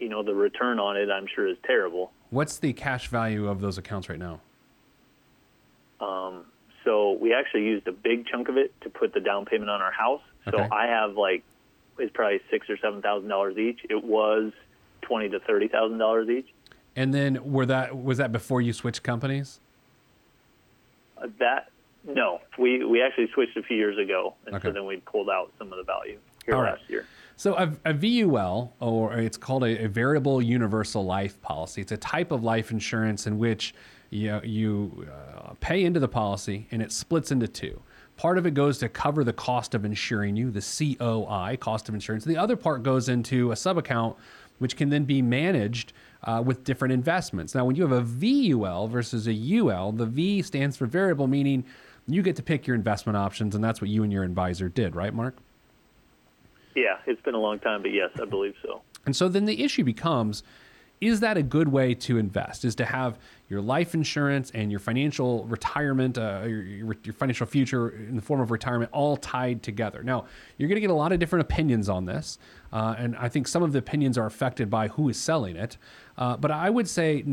you 0.00 0.08
know 0.08 0.24
the 0.24 0.34
return 0.34 0.80
on 0.80 0.96
it, 0.96 1.08
I'm 1.10 1.28
sure, 1.32 1.46
is 1.46 1.56
terrible. 1.64 2.10
What's 2.30 2.58
the 2.58 2.72
cash 2.72 3.06
value 3.06 3.46
of 3.46 3.60
those 3.60 3.78
accounts 3.78 4.08
right 4.08 4.18
now? 4.18 4.40
Um, 6.00 6.44
so 6.84 7.12
we 7.12 7.32
actually 7.32 7.64
used 7.66 7.86
a 7.86 7.92
big 7.92 8.26
chunk 8.26 8.48
of 8.48 8.56
it 8.56 8.72
to 8.80 8.90
put 8.90 9.12
the 9.14 9.20
down 9.20 9.44
payment 9.44 9.70
on 9.70 9.80
our 9.80 9.92
house. 9.92 10.22
So 10.46 10.58
Okay. 10.58 10.68
I 10.72 10.86
have 10.86 11.16
like 11.16 11.44
it's 11.98 12.12
probably 12.12 12.40
six 12.50 12.68
or 12.68 12.78
seven 12.78 13.00
thousand 13.00 13.28
dollars 13.28 13.58
each. 13.58 13.80
It 13.88 14.02
was 14.02 14.52
twenty 15.10 15.28
to 15.28 15.40
thirty 15.40 15.66
thousand 15.68 15.98
dollars 15.98 16.28
each. 16.28 16.46
And 16.96 17.12
then 17.12 17.52
were 17.52 17.66
that 17.66 17.96
was 17.96 18.18
that 18.18 18.30
before 18.32 18.62
you 18.62 18.72
switched 18.72 19.02
companies? 19.02 19.60
Uh, 21.18 21.26
that 21.38 21.70
no, 22.04 22.40
we 22.58 22.84
we 22.84 23.02
actually 23.02 23.28
switched 23.34 23.56
a 23.56 23.62
few 23.62 23.76
years 23.76 23.98
ago, 23.98 24.34
and 24.46 24.54
Okay. 24.54 24.68
so 24.68 24.72
then 24.72 24.86
we 24.86 24.98
pulled 24.98 25.28
out 25.28 25.52
some 25.58 25.72
of 25.72 25.78
the 25.78 25.84
value 25.84 26.18
here 26.46 26.54
All 26.54 26.62
right. 26.62 26.78
last 26.78 26.88
year. 26.88 27.06
So 27.36 27.54
a, 27.54 27.72
a 27.86 27.94
VUL, 27.94 28.72
or 28.80 29.14
it's 29.14 29.36
called 29.36 29.64
a, 29.64 29.84
a 29.84 29.88
variable 29.88 30.40
universal 30.42 31.04
life 31.04 31.40
policy. 31.42 31.80
It's 31.80 31.92
a 31.92 31.96
type 31.96 32.32
of 32.32 32.44
life 32.44 32.70
insurance 32.70 33.26
in 33.26 33.38
which 33.38 33.74
you, 34.10 34.40
you 34.44 35.06
uh, 35.10 35.54
pay 35.60 35.84
into 35.84 36.00
the 36.00 36.08
policy 36.08 36.66
and 36.70 36.82
it 36.82 36.92
splits 36.92 37.30
into 37.30 37.48
two. 37.48 37.80
Part 38.16 38.36
of 38.36 38.44
it 38.44 38.52
goes 38.52 38.76
to 38.78 38.90
cover 38.90 39.24
the 39.24 39.32
cost 39.32 39.74
of 39.74 39.86
insuring 39.86 40.36
you, 40.36 40.50
the 40.50 40.60
COI, 40.60 41.56
cost 41.58 41.88
of 41.88 41.94
insurance. 41.94 42.26
The 42.26 42.36
other 42.36 42.56
part 42.56 42.82
goes 42.82 43.08
into 43.08 43.52
a 43.52 43.56
sub 43.56 43.78
account, 43.78 44.18
which 44.60 44.76
can 44.76 44.90
then 44.90 45.04
be 45.04 45.20
managed 45.20 45.92
uh, 46.22 46.42
with 46.44 46.62
different 46.64 46.92
investments. 46.92 47.54
Now, 47.54 47.64
when 47.64 47.74
you 47.74 47.82
have 47.82 47.92
a 47.92 48.02
VUL 48.02 48.86
versus 48.86 49.26
a 49.26 49.32
UL, 49.32 49.92
the 49.92 50.06
V 50.06 50.42
stands 50.42 50.76
for 50.76 50.86
variable, 50.86 51.26
meaning 51.26 51.64
you 52.06 52.22
get 52.22 52.36
to 52.36 52.42
pick 52.42 52.66
your 52.66 52.76
investment 52.76 53.16
options, 53.16 53.54
and 53.54 53.64
that's 53.64 53.80
what 53.80 53.90
you 53.90 54.02
and 54.04 54.12
your 54.12 54.22
advisor 54.22 54.68
did, 54.68 54.94
right, 54.94 55.12
Mark? 55.12 55.36
Yeah, 56.74 56.98
it's 57.06 57.20
been 57.22 57.34
a 57.34 57.40
long 57.40 57.58
time, 57.58 57.82
but 57.82 57.92
yes, 57.92 58.10
I 58.20 58.26
believe 58.26 58.54
so. 58.62 58.82
And 59.06 59.16
so 59.16 59.28
then 59.28 59.46
the 59.46 59.64
issue 59.64 59.82
becomes 59.82 60.42
is 61.00 61.20
that 61.20 61.38
a 61.38 61.42
good 61.42 61.68
way 61.68 61.94
to 61.94 62.18
invest? 62.18 62.64
Is 62.64 62.74
to 62.76 62.84
have 62.84 63.18
your 63.48 63.62
life 63.62 63.94
insurance 63.94 64.50
and 64.50 64.70
your 64.70 64.80
financial 64.80 65.44
retirement, 65.44 66.18
uh, 66.18 66.42
your, 66.44 66.94
your, 67.02 67.14
financial 67.14 67.46
future 67.46 67.88
in 67.88 68.16
the 68.16 68.22
form 68.22 68.40
of 68.40 68.50
retirement 68.50 68.90
all 68.92 69.16
tied 69.16 69.62
together? 69.62 70.02
Now, 70.02 70.26
you're 70.58 70.68
going 70.68 70.76
to 70.76 70.80
get 70.82 70.90
a 70.90 70.94
lot 70.94 71.12
of 71.12 71.18
different 71.18 71.42
opinions 71.42 71.88
on 71.88 72.04
this. 72.04 72.38
Uh, 72.70 72.94
and 72.98 73.16
I 73.16 73.28
think 73.30 73.48
some 73.48 73.62
of 73.62 73.72
the 73.72 73.78
opinions 73.78 74.18
are 74.18 74.26
affected 74.26 74.68
by 74.68 74.88
who 74.88 75.08
is 75.08 75.18
selling 75.18 75.56
it. 75.56 75.78
Uh, 76.18 76.36
but 76.36 76.50
I 76.50 76.68
would 76.68 76.88
say 76.88 77.24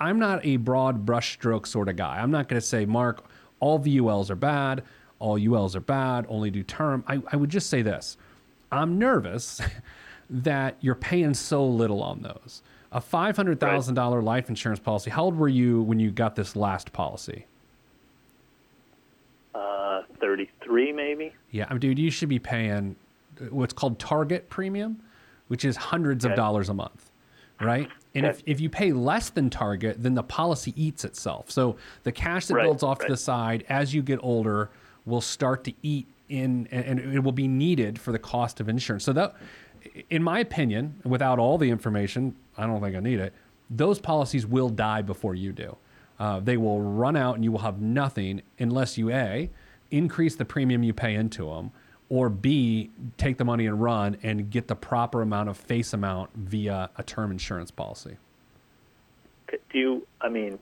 I'm 0.00 0.18
not 0.18 0.44
a 0.44 0.56
broad 0.56 1.06
brushstroke 1.06 1.66
sort 1.66 1.88
of 1.88 1.94
guy. 1.94 2.18
I'm 2.18 2.32
not 2.32 2.48
going 2.48 2.60
to 2.60 2.66
say, 2.66 2.84
Mark, 2.84 3.24
all 3.60 3.78
VULs 3.78 4.28
are 4.28 4.36
bad, 4.36 4.82
all 5.20 5.38
ULs 5.38 5.76
are 5.76 5.80
bad, 5.80 6.26
only 6.28 6.50
do 6.50 6.64
term. 6.64 7.04
I, 7.06 7.22
I 7.30 7.36
would 7.36 7.50
just 7.50 7.70
say 7.70 7.82
this 7.82 8.16
I'm 8.72 8.98
nervous 8.98 9.60
that 10.30 10.76
you're 10.80 10.94
paying 10.96 11.34
so 11.34 11.64
little 11.64 12.02
on 12.02 12.22
those. 12.22 12.62
A 12.92 13.00
$500,000 13.00 14.22
life 14.22 14.48
insurance 14.48 14.80
policy. 14.80 15.10
How 15.10 15.24
old 15.24 15.36
were 15.36 15.48
you 15.48 15.82
when 15.82 15.98
you 16.00 16.10
got 16.10 16.36
this 16.36 16.56
last 16.56 16.92
policy? 16.92 17.44
Uh, 19.54 20.02
Thirty-three, 20.20 20.92
maybe. 20.92 21.32
Yeah, 21.50 21.66
I 21.68 21.74
mean, 21.74 21.80
dude, 21.80 21.98
you 21.98 22.10
should 22.10 22.28
be 22.28 22.38
paying 22.38 22.96
what's 23.50 23.72
called 23.72 23.98
target 23.98 24.48
premium, 24.48 25.00
which 25.48 25.64
is 25.64 25.76
hundreds 25.76 26.24
of 26.24 26.34
dollars 26.34 26.68
a 26.68 26.74
month, 26.74 27.10
right? 27.60 27.88
And 28.14 28.26
if, 28.26 28.36
Okay. 28.36 28.42
if 28.46 28.60
you 28.60 28.68
pay 28.70 28.92
less 28.92 29.30
than 29.30 29.50
target, 29.50 30.02
then 30.02 30.14
the 30.14 30.22
policy 30.22 30.72
eats 30.76 31.04
itself. 31.04 31.50
So 31.50 31.76
the 32.04 32.12
cash 32.12 32.46
that 32.46 32.54
Right, 32.54 32.64
builds 32.64 32.82
off 32.82 32.98
to 33.00 33.06
the 33.08 33.16
side 33.16 33.64
as 33.68 33.94
you 33.94 34.02
get 34.02 34.18
older 34.22 34.70
will 35.06 35.20
start 35.20 35.64
to 35.64 35.72
eat 35.82 36.06
in, 36.28 36.68
and, 36.70 36.84
and 37.00 37.14
it 37.14 37.20
will 37.20 37.32
be 37.32 37.48
needed 37.48 37.98
for 37.98 38.12
the 38.12 38.18
cost 38.18 38.60
of 38.60 38.68
insurance. 38.68 39.04
So 39.04 39.12
that, 39.14 39.34
in 40.10 40.22
my 40.22 40.40
opinion, 40.40 41.00
without 41.04 41.38
all 41.38 41.58
the 41.58 41.70
information, 41.70 42.34
I 42.56 42.66
don't 42.66 42.80
think 42.80 42.96
I 42.96 43.00
need 43.00 43.18
it. 43.20 43.32
Those 43.70 43.98
policies 44.00 44.46
will 44.46 44.68
die 44.68 45.02
before 45.02 45.34
you 45.34 45.52
do. 45.52 45.76
Uh, 46.18 46.40
they 46.40 46.56
will 46.56 46.80
run 46.80 47.16
out, 47.16 47.36
and 47.36 47.44
you 47.44 47.52
will 47.52 47.60
have 47.60 47.80
nothing 47.80 48.42
unless 48.58 48.98
you 48.98 49.10
a 49.10 49.50
increase 49.90 50.36
the 50.36 50.44
premium 50.44 50.82
you 50.82 50.92
pay 50.92 51.14
into 51.14 51.46
them, 51.46 51.70
or 52.10 52.28
b 52.28 52.90
take 53.16 53.38
the 53.38 53.44
money 53.44 53.66
and 53.66 53.80
run 53.80 54.16
and 54.22 54.50
get 54.50 54.66
the 54.68 54.74
proper 54.74 55.22
amount 55.22 55.48
of 55.48 55.56
face 55.56 55.92
amount 55.92 56.30
via 56.34 56.90
a 56.96 57.02
term 57.02 57.30
insurance 57.30 57.70
policy. 57.70 58.16
Do 59.48 59.78
you? 59.78 60.06
I 60.20 60.28
mean, 60.28 60.58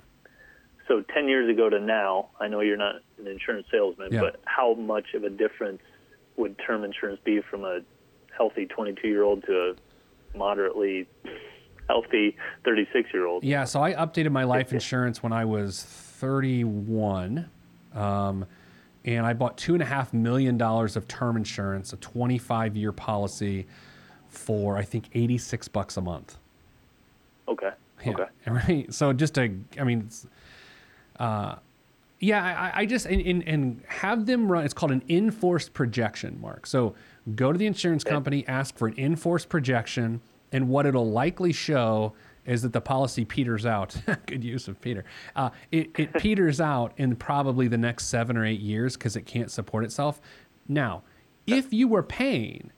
so 0.86 1.02
ten 1.14 1.28
years 1.28 1.48
ago 1.50 1.68
to 1.70 1.80
now, 1.80 2.28
I 2.38 2.48
know 2.48 2.60
you're 2.60 2.76
not 2.76 2.96
an 3.18 3.26
insurance 3.26 3.66
salesman, 3.70 4.12
Yeah. 4.12 4.20
but 4.20 4.40
how 4.44 4.74
much 4.74 5.14
of 5.14 5.24
a 5.24 5.30
difference 5.30 5.80
would 6.36 6.56
term 6.58 6.84
insurance 6.84 7.18
be 7.24 7.40
from 7.40 7.64
a 7.64 7.80
healthy 8.36 8.66
22 8.66 9.08
year 9.08 9.22
old 9.22 9.44
to 9.44 9.74
a 10.34 10.36
moderately 10.36 11.06
healthy 11.88 12.36
36 12.64 13.10
year 13.12 13.26
old? 13.26 13.44
Yeah, 13.44 13.64
so 13.64 13.82
I 13.82 13.94
updated 13.94 14.32
my 14.32 14.44
life 14.44 14.72
insurance 14.74 15.22
when 15.22 15.32
I 15.32 15.44
was 15.44 15.82
31. 15.82 17.48
Um, 17.94 18.46
and 19.04 19.24
I 19.24 19.32
bought 19.32 19.56
two 19.56 19.74
and 19.74 19.82
a 19.82 19.86
half 19.86 20.12
million 20.12 20.58
dollars 20.58 20.96
of 20.96 21.06
term 21.06 21.36
insurance, 21.36 21.92
a 21.92 21.96
25 21.96 22.76
year 22.76 22.92
policy 22.92 23.66
for 24.28 24.76
I 24.76 24.82
think 24.82 25.06
86 25.14 25.68
bucks 25.68 25.96
a 25.96 26.00
month. 26.00 26.36
Okay. 27.48 27.70
Yeah, 28.04 28.12
Okay. 28.12 28.24
Right. 28.46 28.92
So 28.92 29.12
just 29.12 29.34
to, 29.34 29.56
I 29.78 29.84
mean, 29.84 30.00
it's, 30.06 30.26
uh, 31.18 31.56
Yeah, 32.20 32.44
I, 32.44 32.80
I 32.80 32.86
just 32.86 33.06
and, 33.06 33.20
and, 33.20 33.46
and 33.46 33.82
have 33.88 34.26
them 34.26 34.50
run. 34.50 34.64
It's 34.64 34.74
called 34.74 34.92
an 34.92 35.02
in 35.08 35.30
force 35.30 35.68
projection, 35.68 36.40
Mark. 36.40 36.66
So 36.66 36.94
go 37.34 37.52
to 37.52 37.58
the 37.58 37.66
insurance 37.66 38.04
company, 38.04 38.46
ask 38.46 38.76
for 38.76 38.88
an 38.88 38.94
in 38.94 39.16
force 39.16 39.44
projection, 39.44 40.20
and 40.52 40.68
what 40.68 40.86
it'll 40.86 41.10
likely 41.10 41.52
show 41.52 42.12
is 42.44 42.62
that 42.62 42.72
the 42.72 42.80
policy 42.80 43.24
peters 43.24 43.66
out. 43.66 43.96
Good 44.26 44.44
use 44.44 44.68
of 44.68 44.80
Peter. 44.80 45.04
Uh, 45.34 45.50
it, 45.72 45.90
it 45.98 46.12
peters 46.18 46.60
out 46.60 46.92
in 46.96 47.16
probably 47.16 47.66
the 47.66 47.76
next 47.78 48.06
seven 48.06 48.36
or 48.36 48.44
eight 48.44 48.60
years 48.60 48.96
because 48.96 49.16
it 49.16 49.26
can't 49.26 49.50
support 49.50 49.82
itself. 49.84 50.20
Now, 50.68 51.02
if 51.46 51.72
you 51.72 51.88
were 51.88 52.02
paying 52.04 52.70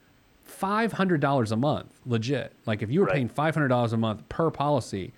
five 0.42 0.92
hundred 0.92 1.20
dollars 1.20 1.52
a 1.52 1.56
month, 1.56 1.92
legit, 2.06 2.52
like 2.66 2.82
if 2.82 2.90
you 2.90 3.00
were 3.00 3.06
Right. 3.06 3.14
paying 3.16 3.28
five 3.28 3.54
hundred 3.54 3.68
dollars 3.68 3.92
a 3.92 3.98
month 3.98 4.26
per 4.30 4.50
policy, 4.50 5.12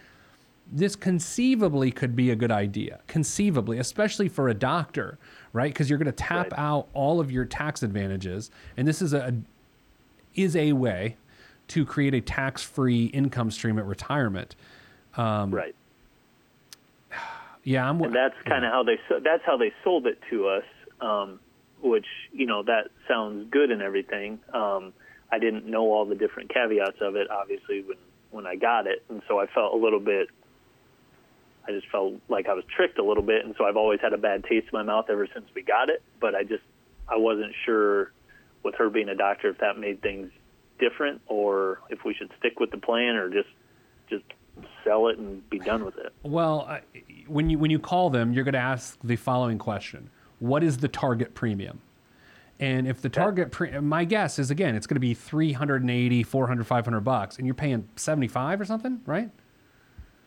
this 0.72 0.94
conceivably 0.96 1.90
could 1.90 2.14
be 2.14 2.30
a 2.30 2.36
good 2.36 2.50
idea. 2.52 3.00
Conceivably, 3.06 3.78
especially 3.78 4.28
for 4.28 4.48
a 4.48 4.54
doctor, 4.54 5.18
right? 5.52 5.72
Because 5.72 5.90
you're 5.90 5.98
going 5.98 6.06
to 6.06 6.12
tap 6.12 6.52
Right. 6.52 6.58
out 6.60 6.88
all 6.94 7.20
of 7.20 7.30
your 7.30 7.44
tax 7.44 7.82
advantages, 7.82 8.50
and 8.76 8.86
this 8.86 9.02
is 9.02 9.12
a 9.12 9.34
is 10.34 10.54
a 10.54 10.72
way 10.72 11.16
to 11.68 11.84
create 11.84 12.14
a 12.14 12.20
tax-free 12.20 13.06
income 13.06 13.50
stream 13.50 13.78
at 13.78 13.84
retirement. 13.84 14.54
Um, 15.16 15.50
right. 15.52 15.74
Yeah, 17.64 17.88
I'm. 17.88 18.00
and 18.00 18.14
that's 18.14 18.34
kind 18.46 18.64
of 18.64 18.72
how 18.72 18.82
they 18.84 18.98
that's 19.22 19.42
how 19.44 19.56
they 19.56 19.72
sold 19.84 20.06
it 20.06 20.18
to 20.30 20.48
us 20.48 20.64
um, 21.00 21.38
which 21.82 22.06
you 22.32 22.46
know 22.46 22.62
that 22.62 22.88
sounds 23.06 23.48
good 23.50 23.70
and 23.70 23.82
everything 23.82 24.38
um, 24.54 24.92
i 25.30 25.38
didn't 25.38 25.66
know 25.66 25.92
all 25.92 26.06
the 26.06 26.14
different 26.14 26.48
caveats 26.52 26.96
of 27.02 27.16
it 27.16 27.30
obviously 27.30 27.82
when 27.82 27.96
when 28.30 28.46
i 28.46 28.56
got 28.56 28.86
it 28.86 29.02
and 29.10 29.20
so 29.28 29.38
i 29.38 29.46
felt 29.46 29.74
a 29.74 29.76
little 29.76 30.00
bit 30.00 30.28
i 31.68 31.72
just 31.72 31.86
felt 31.88 32.14
like 32.28 32.48
i 32.48 32.52
was 32.54 32.64
tricked 32.74 32.98
a 32.98 33.04
little 33.04 33.22
bit 33.22 33.44
and 33.44 33.54
so 33.58 33.64
i've 33.64 33.76
always 33.76 34.00
had 34.00 34.12
a 34.12 34.18
bad 34.18 34.42
taste 34.44 34.66
in 34.72 34.72
my 34.72 34.82
mouth 34.82 35.06
ever 35.10 35.26
since 35.32 35.44
we 35.54 35.62
got 35.62 35.88
it 35.90 36.02
but 36.20 36.34
i 36.34 36.42
just 36.42 36.62
i 37.08 37.16
wasn't 37.16 37.52
sure 37.64 38.12
with 38.62 38.74
her 38.74 38.90
being 38.90 39.08
a 39.08 39.14
doctor 39.14 39.48
if 39.48 39.58
that 39.58 39.78
made 39.78 40.00
things 40.02 40.30
different 40.78 41.20
or 41.26 41.80
if 41.90 42.04
we 42.04 42.14
should 42.14 42.30
stick 42.38 42.58
with 42.60 42.70
the 42.70 42.78
plan 42.78 43.16
or 43.16 43.28
just 43.30 43.48
just 44.08 44.24
sell 44.84 45.08
it 45.08 45.18
and 45.18 45.48
be 45.50 45.58
done 45.58 45.84
with 45.84 45.96
it 45.98 46.12
Well, 46.22 46.62
I- 46.68 46.80
when 47.26 47.48
you 47.48 47.58
when 47.58 47.70
you 47.70 47.78
call 47.78 48.10
them, 48.10 48.32
you're 48.32 48.42
going 48.42 48.54
to 48.54 48.58
ask 48.58 48.98
the 49.04 49.14
following 49.14 49.56
question: 49.56 50.10
What 50.40 50.64
is 50.64 50.78
the 50.78 50.88
target 50.88 51.32
premium? 51.34 51.80
And 52.58 52.88
if 52.88 53.00
the 53.00 53.08
target, 53.08 53.52
pre- 53.52 53.78
my 53.78 54.04
guess 54.04 54.38
is 54.40 54.50
again, 54.50 54.74
it's 54.74 54.86
going 54.88 54.96
to 54.96 55.00
be 55.00 55.14
380, 55.14 56.22
400, 56.24 56.66
500 56.66 57.00
bucks, 57.02 57.38
and 57.38 57.46
you're 57.46 57.54
paying 57.54 57.88
75 57.94 58.60
or 58.60 58.64
something, 58.64 59.00
right? 59.06 59.30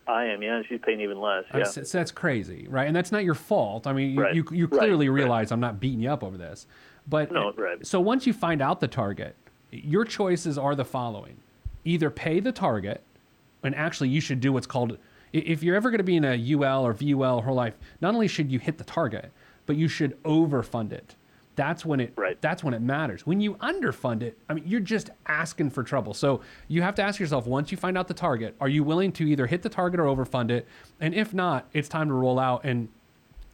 I 0.07 0.25
am 0.25 0.41
yeah 0.43 0.61
she's 0.67 0.79
paying 0.83 0.99
even 1.01 1.19
less 1.19 1.43
yeah 1.53 1.63
so- 1.63 1.83
so 1.83 1.97
that's 1.97 2.11
crazy, 2.11 2.67
right? 2.69 2.87
And 2.87 2.95
that's 2.95 3.11
not 3.11 3.23
your 3.23 3.35
fault. 3.35 3.87
I 3.87 3.93
mean, 3.93 4.11
you, 4.11 4.21
Right, 4.21 4.35
you, 4.35 4.45
you 4.51 4.65
right, 4.67 4.79
clearly 4.79 5.07
right. 5.09 5.15
realize 5.15 5.51
I'm 5.51 5.59
not 5.59 5.79
beating 5.79 6.01
you 6.01 6.09
up 6.11 6.23
over 6.23 6.37
this. 6.37 6.67
But 7.07 7.31
No, 7.31 7.51
right. 7.53 7.85
so 7.85 7.99
once 7.99 8.25
you 8.27 8.33
find 8.33 8.61
out 8.61 8.79
the 8.79 8.87
target, 8.87 9.35
your 9.71 10.05
choices 10.05 10.57
are 10.57 10.75
the 10.75 10.85
following 10.85 11.37
either 11.85 12.09
pay 12.09 12.39
the 12.39 12.51
target, 12.51 13.03
and 13.63 13.73
actually, 13.75 14.09
you 14.09 14.21
should 14.21 14.39
do 14.39 14.53
what's 14.53 14.67
called 14.67 14.97
if 15.33 15.63
you're 15.63 15.75
ever 15.75 15.89
going 15.89 15.97
to 15.97 16.03
be 16.03 16.15
in 16.15 16.23
a 16.25 16.53
UL 16.53 16.85
or 16.85 16.93
VUL 16.93 17.41
whole 17.41 17.55
life, 17.55 17.73
not 18.01 18.13
only 18.13 18.27
should 18.27 18.51
you 18.51 18.59
hit 18.59 18.77
the 18.77 18.83
target, 18.83 19.31
but 19.65 19.75
you 19.75 19.87
should 19.87 20.21
overfund 20.23 20.91
it. 20.91 21.15
That's 21.55 21.85
when 21.85 21.99
it 21.99 22.13
Right. 22.15 22.41
that's 22.41 22.63
when 22.63 22.73
it 22.73 22.81
matters. 22.81 23.25
When 23.27 23.39
you 23.39 23.55
underfund 23.55 24.23
it, 24.23 24.37
I 24.49 24.53
mean, 24.55 24.63
you're 24.65 24.79
just 24.79 25.11
asking 25.27 25.69
for 25.69 25.83
trouble. 25.83 26.13
So 26.13 26.41
you 26.67 26.81
have 26.81 26.95
to 26.95 27.03
ask 27.03 27.19
yourself 27.19 27.45
once 27.45 27.71
you 27.71 27.77
find 27.77 27.97
out 27.97 28.07
the 28.07 28.13
target, 28.13 28.55
are 28.59 28.69
you 28.69 28.83
willing 28.83 29.11
to 29.13 29.27
either 29.27 29.45
hit 29.45 29.61
the 29.61 29.69
target 29.69 29.99
or 29.99 30.05
overfund 30.05 30.49
it? 30.49 30.67
And 30.99 31.13
if 31.13 31.33
not, 31.33 31.67
it's 31.73 31.87
time 31.87 32.07
to 32.07 32.13
roll 32.15 32.39
out. 32.39 32.63
And 32.63 32.89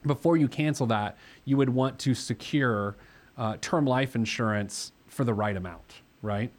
before 0.06 0.36
you 0.38 0.48
cancel 0.48 0.86
that, 0.86 1.16
you 1.44 1.56
would 1.58 1.68
want 1.68 1.98
to 2.00 2.14
secure 2.14 2.96
uh, 3.36 3.56
term 3.60 3.84
life 3.84 4.14
insurance 4.14 4.92
for 5.06 5.24
the 5.24 5.34
right 5.34 5.56
amount, 5.56 6.00
right? 6.22 6.50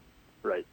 right 0.42 0.66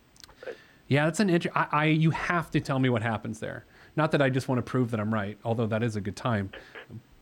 right 0.46 0.56
Yeah, 0.88 1.06
that's 1.06 1.20
an 1.20 1.30
inter- 1.32 1.52
I, 1.56 1.68
I 1.72 1.86
you 1.86 2.12
have 2.12 2.52
to 2.52 2.60
tell 2.60 2.78
me 2.78 2.90
what 2.90 3.02
happens 3.02 3.40
there. 3.40 3.66
Not 3.96 4.12
that 4.12 4.22
I 4.22 4.30
just 4.30 4.48
want 4.48 4.60
to 4.60 4.64
prove 4.64 4.92
that 4.92 5.00
I'm 5.00 5.14
right, 5.14 5.38
although 5.44 5.66
that 5.68 5.82
is 5.82 5.96
a 5.96 6.02
good 6.02 6.16
time. 6.16 6.52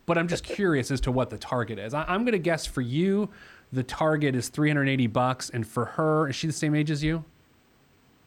But 0.08 0.16
I'm 0.16 0.26
just 0.26 0.42
curious 0.42 0.90
as 0.90 1.02
to 1.02 1.12
what 1.12 1.28
the 1.28 1.36
target 1.36 1.78
is. 1.78 1.92
I, 1.92 2.02
I'm 2.08 2.22
going 2.22 2.32
to 2.32 2.38
guess 2.38 2.64
for 2.64 2.80
you, 2.80 3.28
the 3.72 3.82
target 3.82 4.34
is 4.34 4.48
380 4.48 5.06
bucks, 5.08 5.50
and 5.50 5.66
for 5.68 5.84
her, 5.84 6.28
is 6.28 6.34
she 6.34 6.46
the 6.46 6.52
same 6.52 6.74
age 6.74 6.90
as 6.90 7.04
you? 7.04 7.24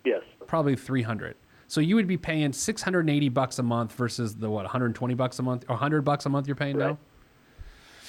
yes 0.06 0.22
Probably 0.48 0.76
300. 0.76 1.36
So 1.68 1.82
you 1.82 1.96
would 1.96 2.08
be 2.08 2.18
paying 2.18 2.54
680 2.54 3.30
bucks 3.30 3.58
a 3.60 3.64
month 3.64 3.94
versus 3.94 4.36
the 4.36 4.50
what 4.50 4.64
120 4.64 5.14
bucks 5.16 5.40
a 5.40 5.42
month 5.42 5.64
or 5.68 5.74
100 5.74 6.04
bucks 6.04 6.26
a 6.26 6.30
month 6.30 6.48
you're 6.48 6.56
paying 6.56 6.78
now. 6.78 6.98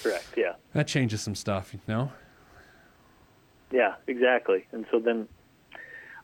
Correct 0.03 0.27
yeah 0.37 0.55
That 0.75 0.87
changes 0.87 1.23
some 1.23 1.35
stuff, 1.35 1.73
you 1.73 1.81
know. 1.89 2.13
Yeah, 3.71 3.95
exactly. 4.07 4.67
And 4.73 4.85
so 4.91 4.99
then 4.99 5.29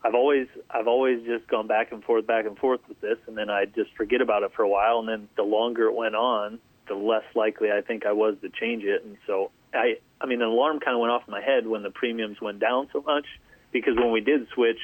I've 0.04 0.14
always 0.14 0.48
I've 0.70 0.86
always 0.88 1.24
just 1.24 1.46
gone 1.48 1.66
back 1.66 1.92
and 1.92 2.04
forth, 2.04 2.26
back 2.26 2.44
and 2.44 2.58
forth 2.58 2.80
with 2.88 3.00
this, 3.00 3.18
and 3.26 3.38
then 3.38 3.48
I 3.48 3.64
just 3.64 3.94
forget 3.96 4.20
about 4.20 4.42
it 4.42 4.52
for 4.52 4.62
a 4.62 4.68
while, 4.68 4.98
and 4.98 5.08
then 5.08 5.28
the 5.36 5.44
longer 5.44 5.84
it 5.86 5.94
went 5.94 6.14
on, 6.14 6.58
the 6.88 6.94
less 6.94 7.24
likely 7.34 7.70
I 7.70 7.80
think 7.80 8.06
I 8.06 8.12
was 8.12 8.34
to 8.42 8.48
change 8.48 8.84
it. 8.84 9.04
And 9.04 9.16
so 9.26 9.50
I 9.74 9.98
I 10.20 10.26
mean, 10.26 10.40
an 10.42 10.48
alarm 10.48 10.80
kind 10.80 10.94
of 10.94 11.00
went 11.00 11.12
off 11.12 11.22
in 11.26 11.32
my 11.32 11.40
head 11.42 11.66
when 11.66 11.82
the 11.82 11.90
premiums 11.90 12.40
went 12.40 12.58
down 12.58 12.88
so 12.92 13.02
much 13.02 13.26
because 13.72 13.96
when 13.96 14.10
we 14.12 14.20
did 14.20 14.48
switch 14.54 14.80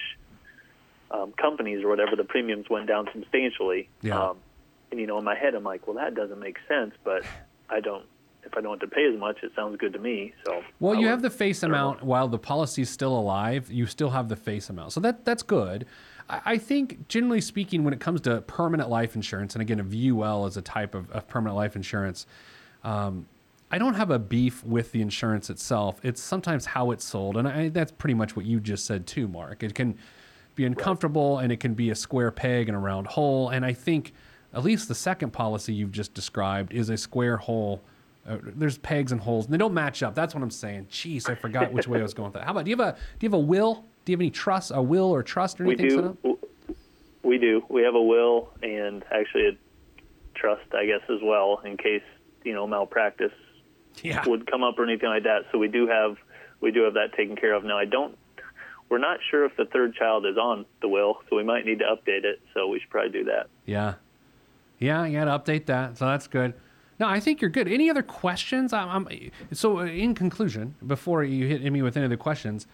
um, 1.11 1.33
companies 1.33 1.85
or 1.85 1.89
whatever, 1.89 2.17
the 2.17 2.25
premiums 2.25 2.69
went 2.69 2.87
down 2.87 3.09
substantially. 3.13 3.89
Yeah. 4.03 4.21
Um, 4.31 4.37
and 4.91 5.01
you 5.01 5.07
know, 5.07 5.19
in 5.19 5.25
my 5.25 5.35
head, 5.37 5.55
I'm 5.55 5.65
like, 5.65 5.87
well, 5.87 5.97
that 5.97 6.15
doesn't 6.15 6.39
make 6.39 6.57
sense, 6.69 6.93
but 7.05 7.25
I 7.69 7.81
don't. 7.81 8.05
If 8.47 8.55
I 8.59 8.61
don't 8.61 8.79
have 8.79 8.91
to 8.91 8.95
pay 8.95 9.07
as 9.11 9.19
much, 9.19 9.39
it 9.43 9.53
sounds 9.57 9.79
good 9.79 9.95
to 9.95 9.99
me. 9.99 10.35
So 10.45 10.63
Well, 10.79 10.95
I 10.95 11.01
you 11.01 11.07
have 11.07 11.23
the 11.23 11.31
face 11.31 11.65
I 11.65 11.69
don't 11.69 11.73
know. 11.73 11.79
amount 11.79 12.03
while 12.03 12.29
the 12.29 12.39
policy's 12.39 12.91
still 12.91 13.19
alive. 13.19 13.71
You 13.71 13.87
still 13.87 14.11
have 14.11 14.29
the 14.29 14.37
face 14.37 14.69
amount, 14.69 14.93
so 14.93 15.01
that 15.01 15.25
that's 15.25 15.43
good. 15.43 15.87
I, 16.29 16.59
think, 16.59 17.09
generally 17.09 17.41
speaking, 17.41 17.85
when 17.85 17.93
it 17.93 18.01
comes 18.01 18.23
to 18.23 18.41
permanent 18.43 18.89
life 18.89 19.15
insurance, 19.15 19.55
and 19.55 19.63
again, 19.63 19.79
a 19.79 19.83
VUL 19.83 20.47
is 20.47 20.57
a 20.57 20.63
type 20.63 20.95
of, 20.95 21.11
of 21.11 21.29
permanent 21.29 21.57
life 21.57 21.77
insurance. 21.77 22.27
Um, 22.83 23.27
I 23.71 23.79
don't 23.79 23.95
have 23.95 24.11
a 24.11 24.19
beef 24.19 24.65
with 24.65 24.93
the 24.93 25.03
insurance 25.03 25.51
itself. 25.51 26.01
It's 26.03 26.23
sometimes 26.23 26.65
how 26.67 26.93
it's 26.93 27.05
sold, 27.05 27.37
and 27.37 27.49
I, 27.49 27.69
that's 27.69 27.93
pretty 27.93 28.15
much 28.15 28.37
what 28.37 28.47
you 28.47 28.61
just 28.61 28.87
said 28.87 29.07
too, 29.07 29.29
Mark. 29.29 29.63
It 29.63 29.75
can 29.75 29.99
be 30.55 30.65
uncomfortable, 30.65 31.39
and 31.39 31.53
it 31.53 31.61
can 31.61 31.75
be 31.75 31.91
a 31.91 31.95
square 31.95 32.31
peg 32.31 32.69
in 32.69 32.75
a 32.75 32.79
round 32.79 33.07
hole. 33.07 33.49
And 33.49 33.65
I 33.65 33.73
think 33.73 34.13
at 34.53 34.63
least 34.63 34.89
the 34.89 34.95
second 34.95 35.33
policy 35.33 35.75
you've 35.75 35.93
just 35.93 36.15
described 36.15 36.73
is 36.73 36.89
a 36.89 36.97
square 36.97 37.37
hole. 37.37 37.83
Uh, 38.27 38.39
there's 38.43 38.79
pegs 38.79 39.13
and 39.13 39.21
holes, 39.21 39.47
and 39.47 39.53
they 39.53 39.59
don't 39.59 39.75
match 39.75 40.03
up. 40.03 40.15
That's 40.15 40.35
what 40.35 40.43
I'm 40.43 40.51
saying. 40.51 40.87
Jeez, 40.91 41.29
I 41.29 41.35
forgot 41.35 41.73
which 41.73 41.89
way 41.89 41.99
I 41.99 42.03
was 42.03 42.15
going 42.15 42.29
with 42.29 42.35
that. 42.35 42.45
How 42.45 42.53
about 42.53 42.65
do 42.65 42.71
you 42.71 42.77
have 42.77 42.95
a 42.95 42.99
do 43.19 43.27
you 43.27 43.29
have 43.29 43.35
a 43.35 43.39
will? 43.39 43.85
Do 44.05 44.13
you 44.13 44.17
have 44.17 44.21
any 44.21 44.31
trust, 44.31 44.71
a 44.75 44.83
will 44.83 45.11
or 45.11 45.23
trust 45.23 45.61
or 45.61 45.65
We 45.65 45.75
anything 45.75 45.91
set 45.91 46.05
up? 46.05 46.23
do. 46.23 46.39
We 47.23 47.39
do. 47.39 47.65
We 47.69 47.83
have 47.83 47.95
a 47.95 48.03
will 48.03 48.51
and 48.63 49.03
actually 49.11 49.47
a 49.49 49.53
trust, 50.35 50.63
I 50.75 50.85
guess, 50.85 51.01
as 51.09 51.21
well, 51.23 51.61
in 51.65 51.77
case 51.77 52.03
you 52.45 52.53
know 52.53 52.67
malpractice 52.67 53.33
Yeah. 54.03 54.23
would 54.27 54.47
come 54.51 54.63
up 54.63 54.79
or 54.79 54.85
anything 54.85 55.09
like 55.09 55.23
that. 55.25 55.47
So 55.51 55.59
we 55.59 55.69
do 55.69 55.87
have 55.87 56.17
we 56.61 56.71
do 56.71 56.83
have 56.83 56.95
that 56.95 57.15
taken 57.17 57.37
care 57.37 57.55
of. 57.55 57.65
Now 57.65 57.79
I 57.79 57.87
don't. 57.87 58.17
We're 58.91 58.99
not 58.99 59.19
sure 59.31 59.47
if 59.47 59.57
the 59.57 59.65
third 59.65 59.95
child 59.95 60.27
is 60.27 60.37
on 60.37 60.67
the 60.83 60.89
will, 60.89 61.19
so 61.31 61.37
we 61.37 61.43
might 61.43 61.65
need 61.65 61.79
to 61.79 61.87
update 61.87 62.25
it. 62.25 62.41
So 62.53 62.69
we 62.69 62.79
should 62.81 62.91
probably 62.91 63.11
do 63.11 63.25
that. 63.25 63.47
Yeah. 63.65 63.95
Yeah, 64.79 65.07
you 65.07 65.19
got 65.19 65.25
to 65.45 65.53
update 65.53 65.67
that. 65.67 65.97
So 65.97 66.05
that's 66.07 66.27
good. 66.27 66.53
No, 67.01 67.09
I 67.09 67.19
think 67.19 67.41
you're 67.41 67.51
good. 67.51 67.67
Any 67.67 67.89
other 67.89 68.03
questions? 68.03 68.73
I'm, 68.73 69.07
I'm, 69.09 69.31
so, 69.53 69.81
in 69.81 70.15
conclusion, 70.15 70.75
before 70.87 71.25
you 71.25 71.47
hit 71.47 71.63
me 71.73 71.81
with 71.81 71.97
any 71.97 72.05
other 72.07 72.17
questions, 72.19 72.67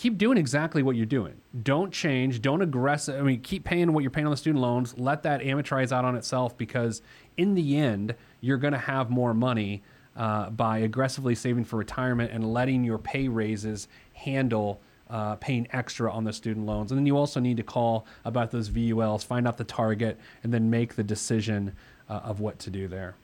keep 0.00 0.16
doing 0.16 0.38
exactly 0.38 0.82
what 0.82 0.96
you're 0.96 1.04
doing. 1.04 1.34
Don't 1.62 1.92
change. 1.92 2.40
Don't 2.40 2.62
aggressive. 2.62 3.20
I 3.20 3.22
mean, 3.22 3.42
keep 3.42 3.64
paying 3.64 3.92
what 3.92 4.00
you're 4.00 4.10
paying 4.10 4.26
on 4.26 4.30
the 4.30 4.36
student 4.36 4.62
loans. 4.62 4.96
Let 4.96 5.24
that 5.24 5.42
amortize 5.42 5.92
out 5.92 6.06
on 6.06 6.16
itself 6.16 6.56
because 6.56 7.02
in 7.36 7.54
the 7.54 7.76
end, 7.76 8.14
you're 8.40 8.56
going 8.56 8.72
to 8.72 8.78
have 8.78 9.10
more 9.10 9.34
money 9.34 9.82
uh, 10.16 10.48
by 10.48 10.78
aggressively 10.78 11.34
saving 11.34 11.64
for 11.64 11.76
retirement 11.76 12.32
and 12.32 12.50
letting 12.50 12.82
your 12.82 12.96
pay 12.96 13.28
raises 13.28 13.88
handle 14.14 14.80
uh, 15.10 15.36
paying 15.36 15.68
extra 15.70 16.10
on 16.10 16.24
the 16.24 16.32
student 16.32 16.64
loans. 16.64 16.90
And 16.92 16.98
then 16.98 17.04
you 17.04 17.18
also 17.18 17.38
need 17.38 17.58
to 17.58 17.62
call 17.62 18.06
about 18.24 18.50
those 18.50 18.70
VULs, 18.70 19.22
find 19.22 19.46
out 19.46 19.58
the 19.58 19.64
target, 19.64 20.18
and 20.42 20.54
then 20.54 20.70
make 20.70 20.94
the 20.94 21.04
decision 21.04 21.76
uh, 22.08 22.20
of 22.24 22.40
what 22.40 22.58
to 22.60 22.70
do 22.70 22.88
there. 22.88 23.16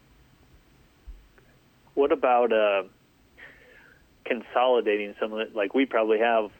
What 1.94 2.12
about 2.12 2.52
uh, 2.52 2.82
consolidating 4.26 5.14
some 5.18 5.32
of 5.32 5.38
it? 5.38 5.56
Like 5.56 5.74
we 5.74 5.86
probably 5.86 6.18
have, 6.18 6.50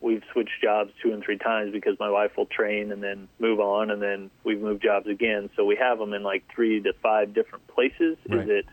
we've 0.00 0.22
switched 0.32 0.62
jobs 0.62 0.92
two 1.02 1.12
and 1.12 1.22
three 1.22 1.38
times 1.38 1.72
because 1.72 1.98
my 1.98 2.10
wife 2.10 2.36
will 2.36 2.46
train 2.46 2.92
and 2.92 3.02
then 3.02 3.28
move 3.38 3.60
on, 3.60 3.90
and 3.90 4.00
then 4.00 4.30
we've 4.44 4.60
moved 4.60 4.82
jobs 4.82 5.06
again. 5.06 5.50
So 5.56 5.64
we 5.64 5.76
have 5.76 5.98
them 5.98 6.12
in 6.14 6.22
like 6.22 6.44
three 6.54 6.80
to 6.82 6.92
five 7.02 7.34
different 7.34 7.66
places. 7.68 8.16
Right. 8.28 8.40
Is 8.42 8.48
it 8.48 8.66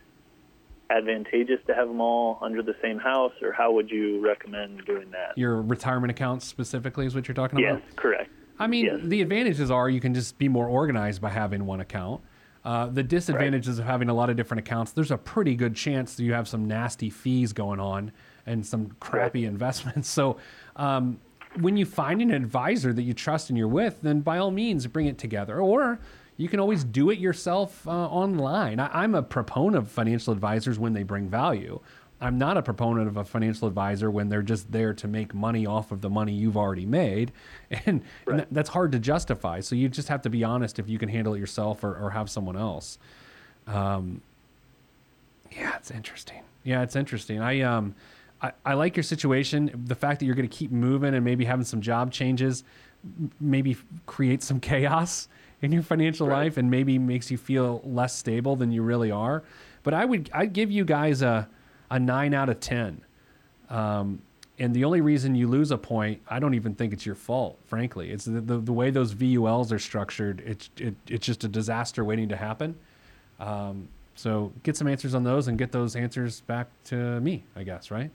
advantageous 0.89 1.59
to 1.67 1.73
have 1.75 1.87
them 1.87 1.99
all 1.99 2.39
under 2.41 2.61
the 2.61 2.75
same 2.81 2.97
house, 2.97 3.33
or 3.41 3.51
how 3.51 3.73
would 3.73 3.89
you 3.89 4.21
recommend 4.25 4.85
doing 4.85 5.11
that? 5.11 5.37
Your 5.37 5.61
retirement 5.61 6.11
accounts 6.11 6.45
specifically 6.45 7.05
is 7.05 7.13
what 7.13 7.27
you're 7.27 7.35
talking 7.35 7.59
Yes, 7.59 7.71
about? 7.71 7.83
Yes, 7.85 7.93
correct. 7.97 8.31
I 8.59 8.67
mean, 8.67 8.85
Yes. 8.85 8.99
the 9.03 9.21
advantages 9.21 9.69
are 9.69 9.89
you 9.89 9.99
can 9.99 10.13
just 10.13 10.37
be 10.37 10.47
more 10.47 10.67
organized 10.67 11.21
by 11.21 11.29
having 11.29 11.65
one 11.65 11.81
account. 11.81 12.21
Uh, 12.63 12.87
the 12.87 13.03
disadvantages 13.03 13.79
of 13.79 13.85
having 13.85 14.09
a 14.09 14.13
lot 14.13 14.29
of 14.29 14.35
different 14.35 14.59
accounts, 14.59 14.91
there's 14.91 15.11
a 15.11 15.17
pretty 15.17 15.55
good 15.55 15.75
chance 15.75 16.15
that 16.15 16.23
you 16.23 16.33
have 16.33 16.47
some 16.47 16.65
nasty 16.65 17.09
fees 17.09 17.53
going 17.53 17.79
on 17.79 18.11
and 18.47 18.65
some 18.65 18.95
crappy 18.99 19.45
investments. 19.45 20.09
So, 20.17 20.37
um, 20.77 21.19
when 21.59 21.75
you 21.77 21.85
find 21.85 22.21
an 22.21 22.31
advisor 22.31 22.93
that 22.93 23.01
you 23.03 23.13
trust 23.13 23.49
and 23.49 23.57
you're 23.57 23.67
with, 23.67 24.01
then 24.01 24.21
by 24.21 24.37
all 24.37 24.51
means 24.51 24.85
bring 24.87 25.07
it 25.07 25.17
together. 25.17 25.59
Or 25.59 25.99
you 26.35 26.47
can 26.49 26.59
always 26.59 26.83
do 26.83 27.09
it 27.09 27.17
yourself 27.19 27.87
uh, 27.87 27.91
online. 27.91 28.79
I, 28.79 29.03
I'm 29.03 29.15
a 29.15 29.23
proponent 29.23 29.75
of 29.77 29.89
financial 29.89 30.33
advisors 30.33 30.77
when 30.77 30.93
they 30.93 31.03
bring 31.03 31.27
value. 31.29 31.79
I'm 32.19 32.37
not 32.37 32.57
a 32.57 32.61
proponent 32.63 33.07
of 33.07 33.17
a 33.17 33.23
financial 33.23 33.67
advisor 33.67 34.09
when 34.11 34.29
they're 34.29 34.41
just 34.43 34.71
there 34.71 34.93
to 34.95 35.07
make 35.07 35.33
money 35.35 35.65
off 35.65 35.91
of 35.91 36.01
the 36.01 36.09
money 36.09 36.33
you've 36.33 36.57
already 36.57 36.85
made. 36.85 37.31
And, 37.85 38.01
and 38.27 38.39
that- 38.39 38.47
that's 38.51 38.69
hard 38.69 38.91
to 38.93 38.99
justify. 38.99 39.59
So 39.61 39.75
you 39.75 39.89
just 39.89 40.07
have 40.09 40.21
to 40.23 40.29
be 40.29 40.43
honest 40.43 40.79
if 40.79 40.87
you 40.89 40.97
can 40.99 41.09
handle 41.09 41.33
it 41.35 41.39
yourself 41.39 41.83
or, 41.83 41.95
or 41.95 42.11
have 42.11 42.29
someone 42.29 42.55
else. 42.57 42.97
Um, 43.67 44.21
yeah, 45.51 45.75
it's 45.77 45.91
interesting. 45.91 46.43
Yeah, 46.63 46.83
it's 46.83 46.95
interesting. 46.95 47.39
I 47.41 47.61
um, 47.61 47.95
I, 48.41 48.51
I 48.65 48.73
like 48.75 48.95
your 48.95 49.03
situation. 49.03 49.71
The 49.85 49.95
fact 49.95 50.19
that 50.19 50.25
you're 50.25 50.35
going 50.35 50.47
to 50.47 50.55
keep 50.55 50.71
moving 50.71 51.13
and 51.15 51.23
maybe 51.25 51.45
having 51.45 51.65
some 51.65 51.81
job 51.81 52.11
changes, 52.11 52.63
maybe 53.39 53.77
create 54.05 54.43
some 54.43 54.59
chaos 54.71 55.27
in 55.61 55.71
your 55.71 55.81
financial 55.81 56.27
Right. 56.27 56.43
life 56.43 56.57
and 56.57 56.69
maybe 56.69 56.99
makes 56.99 57.31
you 57.31 57.37
feel 57.37 57.81
less 57.83 58.15
stable 58.15 58.55
than 58.55 58.71
you 58.71 58.83
really 58.83 59.09
are. 59.11 59.43
But 59.83 59.93
I 59.93 60.05
would 60.05 60.29
I'd 60.33 60.53
give 60.53 60.69
you 60.71 60.85
guys 60.85 61.21
a 61.21 61.47
a 61.89 61.99
nine 61.99 62.33
out 62.33 62.49
of 62.49 62.59
ten. 62.59 63.01
Um, 63.69 64.21
and 64.59 64.73
the 64.73 64.85
only 64.85 65.01
reason 65.01 65.35
you 65.35 65.47
lose 65.47 65.69
a 65.71 65.77
point, 65.77 66.21
I 66.27 66.39
don't 66.39 66.55
even 66.55 66.73
think 66.73 66.91
it's 66.91 67.05
your 67.05 67.15
fault. 67.15 67.59
Frankly, 67.65 68.11
it's 68.11 68.25
the 68.25 68.41
the, 68.41 68.57
the 68.59 68.73
way 68.73 68.89
those 68.91 69.13
VULs 69.15 69.71
are 69.71 69.79
structured. 69.79 70.41
It's 70.45 70.69
it, 70.77 70.95
it's 71.07 71.25
just 71.25 71.43
a 71.43 71.47
disaster 71.47 72.03
waiting 72.03 72.29
to 72.29 72.35
happen. 72.35 72.75
Um, 73.39 73.87
so 74.15 74.51
get 74.63 74.75
some 74.75 74.87
answers 74.87 75.13
on 75.15 75.23
those 75.23 75.47
and 75.47 75.57
get 75.57 75.71
those 75.71 75.95
answers 75.95 76.41
back 76.41 76.67
to 76.85 77.19
me, 77.21 77.43
I 77.55 77.63
guess, 77.63 77.91
right? 77.91 78.09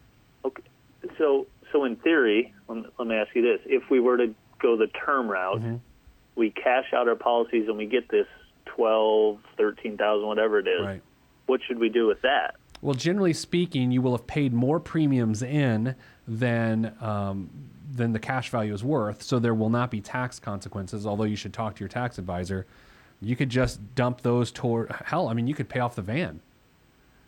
So, 1.23 1.47
so 1.71 1.85
in 1.85 1.95
theory, 1.97 2.53
let 2.69 2.79
me, 2.79 2.85
let 2.99 3.07
me 3.07 3.15
ask 3.15 3.31
you 3.37 3.43
this: 3.43 3.61
If 3.65 3.89
we 3.91 4.01
were 4.01 4.17
to 4.17 4.35
go 4.61 4.77
the 4.77 4.89
term 4.89 5.29
route, 5.31 5.61
Mm-hmm. 5.61 5.77
we 6.35 6.51
cash 6.51 6.93
out 6.93 7.07
our 7.09 7.15
policies 7.15 7.69
and 7.69 7.77
we 7.77 7.87
get 7.87 8.09
this 8.09 8.27
twelve, 8.67 9.39
thirteen 9.57 9.97
thousand, 9.97 10.27
whatever 10.27 10.59
it 10.59 10.67
is. 10.67 10.85
Right. 10.85 11.03
What 11.47 11.61
should 11.67 11.79
we 11.79 11.89
do 11.89 12.07
with 12.09 12.23
that? 12.23 12.57
Well, 12.81 12.95
generally 12.95 13.33
speaking, 13.33 13.93
you 13.93 14.03
will 14.03 14.17
have 14.17 14.27
paid 14.27 14.53
more 14.53 14.81
premiums 14.81 15.43
in 15.43 15.95
than 16.27 16.93
um, 17.01 17.51
than 17.93 18.13
the 18.13 18.19
cash 18.19 18.51
value 18.51 18.75
is 18.75 18.83
worth, 18.83 19.23
so 19.23 19.39
there 19.39 19.55
will 19.55 19.71
not 19.71 19.91
be 19.91 20.01
tax 20.01 20.41
consequences. 20.41 21.07
Although 21.07 21.25
you 21.25 21.37
should 21.37 21.53
talk 21.53 21.77
to 21.77 21.81
your 21.81 21.89
tax 21.89 22.19
advisor. 22.19 22.67
You 23.25 23.37
could 23.37 23.51
just 23.51 23.95
dump 23.95 24.23
those 24.23 24.51
toward 24.51 24.91
hell. 25.05 25.29
I 25.29 25.35
mean, 25.35 25.47
you 25.47 25.55
could 25.55 25.69
pay 25.69 25.79
off 25.79 25.95
the 25.95 26.03
van, 26.03 26.41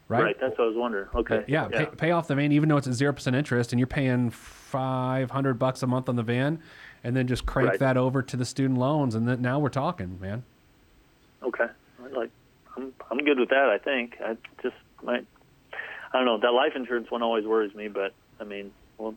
right? 0.09 0.37
That's 0.41 0.57
what 0.59 0.65
I 0.65 0.69
was 0.69 0.77
wondering. 0.77 1.09
Okay. 1.15 1.45
Yeah, 1.47 1.69
Pay, 1.69 1.87
pay 1.87 2.11
off 2.11 2.29
the 2.29 2.35
van, 2.35 2.53
even 2.53 2.69
though 2.69 2.77
it's 2.77 2.87
at 2.87 2.95
zero 2.95 3.13
percent 3.13 3.37
interest, 3.37 3.73
and 3.73 3.81
you're 3.81 3.87
paying 3.87 4.31
five 4.31 5.31
hundred 5.31 5.59
bucks 5.59 5.83
a 5.83 5.87
month 5.87 6.09
on 6.09 6.17
the 6.17 6.23
van, 6.23 6.61
and 7.03 7.17
then 7.17 7.27
just 7.27 7.47
crank 7.47 7.71
Right. 7.71 7.79
that 7.81 7.97
over 7.97 8.23
to 8.23 8.37
the 8.37 8.45
student 8.45 8.79
loans, 8.79 9.15
and 9.15 9.27
then 9.29 9.41
now 9.43 9.59
we're 9.59 9.69
talking, 9.69 10.19
man. 10.21 10.43
Okay. 11.43 11.67
Like, 12.13 12.31
I'm 12.77 12.93
I'm 13.11 13.19
good 13.19 13.39
with 13.39 13.51
that. 13.51 13.69
I 13.69 13.79
think 13.79 14.17
I 14.25 14.37
just 14.63 14.77
might. 15.03 15.27
I 16.13 16.19
don't 16.19 16.27
know. 16.27 16.39
That 16.39 16.53
life 16.53 16.73
insurance 16.77 17.11
one 17.11 17.23
always 17.23 17.45
worries 17.45 17.75
me, 17.75 17.89
but 17.89 18.13
I 18.41 18.45
mean, 18.45 18.73
well, 18.99 19.15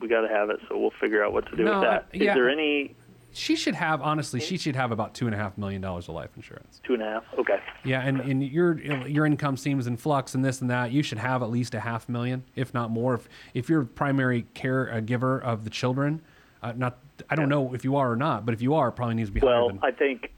we 0.00 0.08
got 0.08 0.22
to 0.22 0.28
have 0.28 0.50
it, 0.50 0.60
so 0.68 0.76
we'll 0.78 0.92
figure 1.00 1.24
out 1.24 1.32
what 1.32 1.46
to 1.50 1.56
do 1.56 1.64
No, 1.64 1.80
with 1.80 1.88
that. 1.88 2.06
Is 2.12 2.22
yeah. 2.22 2.34
there 2.34 2.50
any 2.50 2.94
She 3.34 3.56
should 3.56 3.74
have 3.74 4.00
honestly, 4.00 4.40
she 4.40 4.56
should 4.56 4.76
have 4.76 4.92
about 4.92 5.12
two 5.14 5.26
and 5.26 5.34
a 5.34 5.38
half 5.38 5.58
million 5.58 5.82
dollars 5.82 6.08
of 6.08 6.14
life 6.14 6.30
insurance. 6.36 6.80
two 6.84 6.94
and 6.94 7.02
a 7.02 7.06
half? 7.06 7.24
Okay. 7.38 7.58
Yeah, 7.84 8.00
and, 8.00 8.20
and 8.20 8.42
your 8.42 8.78
your 9.06 9.26
income 9.26 9.56
seems 9.56 9.86
in 9.86 9.96
flux 9.96 10.34
and 10.34 10.44
this 10.44 10.60
and 10.60 10.70
that. 10.70 10.92
You 10.92 11.02
should 11.02 11.18
have 11.18 11.42
at 11.42 11.50
least 11.50 11.74
a 11.74 11.80
half 11.80 12.08
million, 12.08 12.44
if 12.54 12.72
not 12.72 12.90
more. 12.90 13.14
If 13.14 13.28
if 13.52 13.68
you're 13.68 13.84
primary 13.84 14.46
care 14.54 14.92
uh, 14.92 15.00
giver 15.00 15.38
of 15.40 15.64
the 15.64 15.70
children, 15.70 16.22
uh, 16.62 16.72
not 16.76 16.98
I 17.28 17.34
don't 17.34 17.48
know 17.48 17.74
if 17.74 17.84
you 17.84 17.96
are 17.96 18.12
or 18.12 18.16
not, 18.16 18.46
but 18.46 18.54
if 18.54 18.62
you 18.62 18.74
are, 18.74 18.88
it 18.88 18.92
probably 18.92 19.16
needs 19.16 19.30
to 19.30 19.34
be 19.34 19.40
Well, 19.40 19.68
than. 19.68 19.80
I 19.82 19.90
think 19.90 20.32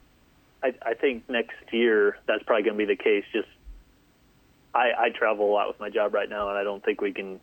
I, 0.63 0.73
I 0.81 0.93
think 0.95 1.29
next 1.29 1.55
year 1.71 2.17
that's 2.27 2.43
probably 2.43 2.63
going 2.63 2.77
to 2.77 2.85
be 2.85 2.93
the 2.93 3.01
case. 3.01 3.23
Just 3.31 3.47
I, 4.73 4.91
I 4.97 5.09
travel 5.09 5.49
a 5.49 5.53
lot 5.53 5.67
with 5.67 5.79
my 5.79 5.89
job 5.89 6.13
right 6.13 6.29
now, 6.29 6.49
and 6.49 6.57
I 6.57 6.63
don't 6.63 6.83
think 6.83 6.99
we 7.01 7.13
can 7.13 7.39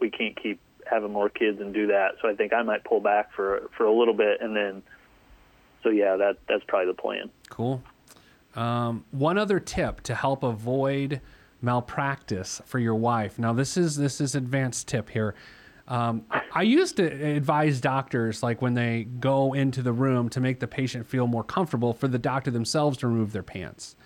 we 0.00 0.10
can't 0.10 0.40
keep 0.40 0.60
having 0.92 1.12
more 1.12 1.28
kids 1.28 1.60
and 1.60 1.72
do 1.72 1.86
that. 1.88 2.12
So 2.20 2.28
I 2.28 2.34
think 2.34 2.52
I 2.52 2.62
might 2.62 2.84
pull 2.84 3.00
back 3.00 3.32
for 3.32 3.70
for 3.76 3.84
a 3.84 3.92
little 3.92 4.14
bit, 4.14 4.40
and 4.40 4.54
then 4.54 4.82
so 5.82 5.88
yeah, 5.88 6.16
that 6.16 6.38
that's 6.48 6.62
probably 6.68 6.86
the 6.86 7.00
plan. 7.00 7.30
Cool. 7.48 7.82
Um, 8.54 9.04
one 9.10 9.38
other 9.38 9.58
tip 9.58 10.02
to 10.02 10.14
help 10.14 10.42
avoid 10.42 11.20
malpractice 11.62 12.60
for 12.66 12.78
your 12.78 12.94
wife. 12.94 13.38
Now, 13.38 13.52
this 13.52 13.76
is 13.76 13.96
this 13.96 14.20
is 14.20 14.34
advanced 14.34 14.88
tip 14.88 15.08
here. 15.08 15.34
Um, 15.88 16.24
I, 16.30 16.42
I 16.54 16.62
used 16.62 16.96
to 16.96 17.04
advise 17.04 17.80
doctors, 17.80 18.42
like 18.42 18.62
when 18.62 18.74
they 18.74 19.04
go 19.04 19.52
into 19.52 19.82
the 19.82 19.92
room, 19.92 20.28
to 20.30 20.40
make 20.40 20.60
the 20.60 20.68
patient 20.68 21.06
feel 21.06 21.26
more 21.26 21.44
comfortable, 21.44 21.92
for 21.92 22.08
the 22.08 22.18
doctor 22.18 22.50
themselves 22.50 22.98
to 22.98 23.08
remove 23.08 23.32
their 23.32 23.42
pants. 23.42 23.96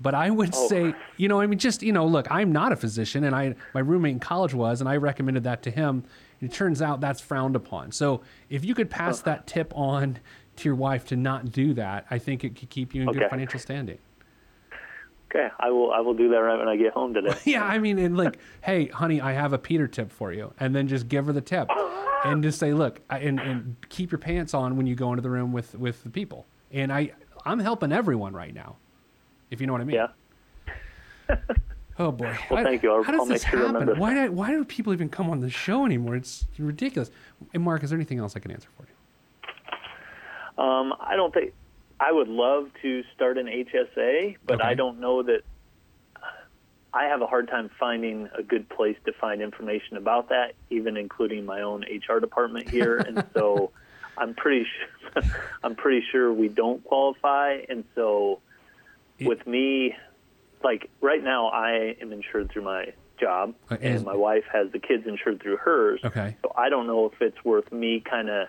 But 0.00 0.14
I 0.14 0.30
would 0.30 0.54
say, 0.54 0.94
you 1.18 1.28
know, 1.28 1.40
I 1.40 1.46
mean, 1.46 1.58
just 1.58 1.82
you 1.82 1.92
know, 1.92 2.06
look, 2.06 2.26
I'm 2.30 2.52
not 2.52 2.72
a 2.72 2.76
physician, 2.76 3.24
and 3.24 3.36
I 3.36 3.54
my 3.74 3.80
roommate 3.80 4.12
in 4.12 4.20
college 4.20 4.54
was, 4.54 4.80
and 4.80 4.88
I 4.88 4.96
recommended 4.96 5.44
that 5.44 5.62
to 5.64 5.70
him. 5.70 6.04
It 6.40 6.52
turns 6.52 6.80
out 6.80 7.00
that's 7.00 7.20
frowned 7.20 7.56
upon. 7.56 7.92
So 7.92 8.22
if 8.48 8.64
you 8.64 8.74
could 8.74 8.90
pass 8.90 9.18
uh-huh. 9.18 9.30
that 9.30 9.46
tip 9.46 9.72
on 9.76 10.18
to 10.56 10.68
your 10.68 10.74
wife 10.74 11.06
to 11.06 11.16
not 11.16 11.52
do 11.52 11.74
that, 11.74 12.06
I 12.10 12.18
think 12.18 12.44
it 12.44 12.56
could 12.56 12.70
keep 12.70 12.94
you 12.94 13.02
in 13.02 13.12
good 13.12 13.28
financial 13.28 13.60
standing. 13.60 13.98
Okay, 15.30 15.48
I 15.60 15.70
will 15.70 15.92
I 15.92 16.00
will 16.00 16.14
do 16.14 16.28
that 16.30 16.38
right 16.38 16.58
when 16.58 16.66
I 16.66 16.76
get 16.76 16.92
home 16.92 17.14
today. 17.14 17.36
Yeah, 17.44 17.64
I 17.64 17.78
mean, 17.78 17.98
and 17.98 18.16
like, 18.16 18.38
hey, 18.62 18.86
honey, 18.86 19.20
I 19.20 19.32
have 19.32 19.52
a 19.52 19.58
Peter 19.58 19.86
tip 19.86 20.10
for 20.10 20.32
you, 20.32 20.52
and 20.58 20.74
then 20.74 20.88
just 20.88 21.08
give 21.08 21.26
her 21.26 21.32
the 21.32 21.40
tip, 21.40 21.68
and 22.24 22.42
just 22.42 22.58
say, 22.58 22.72
look, 22.72 23.00
I, 23.08 23.18
and 23.18 23.38
and 23.38 23.76
keep 23.88 24.10
your 24.10 24.18
pants 24.18 24.54
on 24.54 24.76
when 24.76 24.86
you 24.86 24.96
go 24.96 25.10
into 25.12 25.22
the 25.22 25.30
room 25.30 25.52
with 25.52 25.76
with 25.76 26.02
the 26.02 26.10
people. 26.10 26.46
And 26.72 26.92
I, 26.92 27.12
I'm 27.44 27.58
helping 27.58 27.92
everyone 27.92 28.32
right 28.32 28.54
now, 28.54 28.76
if 29.50 29.60
you 29.60 29.66
know 29.66 29.72
what 29.72 29.82
I 29.82 29.84
mean. 29.84 29.96
Yeah. 31.28 31.36
Oh 32.00 32.10
boy. 32.10 32.34
Well, 32.50 32.64
thank 32.64 32.82
you. 32.82 32.90
I'll- 32.92 33.02
How 33.02 33.12
does 33.12 33.20
I'll 33.20 33.26
make 33.26 33.42
this 33.42 33.50
sure 33.50 33.66
happen? 33.66 33.98
Why 33.98 34.14
do, 34.14 34.32
why 34.32 34.50
do 34.50 34.64
people 34.64 34.94
even 34.94 35.10
come 35.10 35.28
on 35.28 35.40
the 35.40 35.50
show 35.50 35.84
anymore? 35.84 36.16
It's 36.16 36.46
ridiculous. 36.58 37.10
And 37.52 37.62
Mark, 37.62 37.82
is 37.84 37.90
there 37.90 37.98
anything 37.98 38.18
else 38.18 38.34
I 38.36 38.40
can 38.40 38.50
answer 38.50 38.68
for 38.76 38.84
you? 38.84 40.64
Um, 40.64 40.94
I 40.98 41.14
don't 41.14 41.32
think 41.32 41.52
I 42.00 42.10
would 42.10 42.28
love 42.28 42.70
to 42.80 43.02
start 43.14 43.36
an 43.36 43.46
HSA, 43.46 44.36
but 44.46 44.60
Okay. 44.60 44.68
I 44.68 44.74
don't 44.74 44.98
know 44.98 45.22
that. 45.22 45.42
I 46.92 47.04
have 47.04 47.20
a 47.22 47.26
hard 47.26 47.48
time 47.48 47.70
finding 47.78 48.28
a 48.36 48.42
good 48.42 48.68
place 48.68 48.96
to 49.04 49.12
find 49.12 49.40
information 49.42 49.96
about 49.98 50.30
that, 50.30 50.54
even 50.70 50.96
including 50.96 51.44
my 51.46 51.60
own 51.60 51.82
HR 51.84 52.18
department 52.18 52.68
here, 52.68 52.96
and 52.96 53.24
so 53.34 53.70
I'm 54.18 54.34
pretty 54.34 54.64
sure 54.64 55.22
I'm 55.62 55.74
pretty 55.76 56.02
sure 56.10 56.32
we 56.32 56.48
don't 56.48 56.82
qualify, 56.82 57.58
and 57.68 57.84
so 57.94 58.40
It- 59.18 59.28
with 59.28 59.46
me, 59.46 59.94
like 60.62 60.90
right 61.00 61.22
now, 61.22 61.48
I 61.48 61.96
am 62.00 62.12
insured 62.12 62.50
through 62.50 62.62
my 62.62 62.92
job, 63.18 63.54
Uh, 63.70 63.76
is- 63.80 63.96
and 63.96 64.04
my 64.04 64.14
wife 64.14 64.44
has 64.52 64.70
the 64.72 64.78
kids 64.78 65.06
insured 65.06 65.40
through 65.42 65.56
hers. 65.58 66.00
Okay. 66.04 66.36
So 66.42 66.52
I 66.56 66.68
don't 66.68 66.86
know 66.86 67.06
if 67.06 67.20
it's 67.20 67.42
worth 67.44 67.70
me 67.72 68.00
kind 68.00 68.28
of 68.30 68.48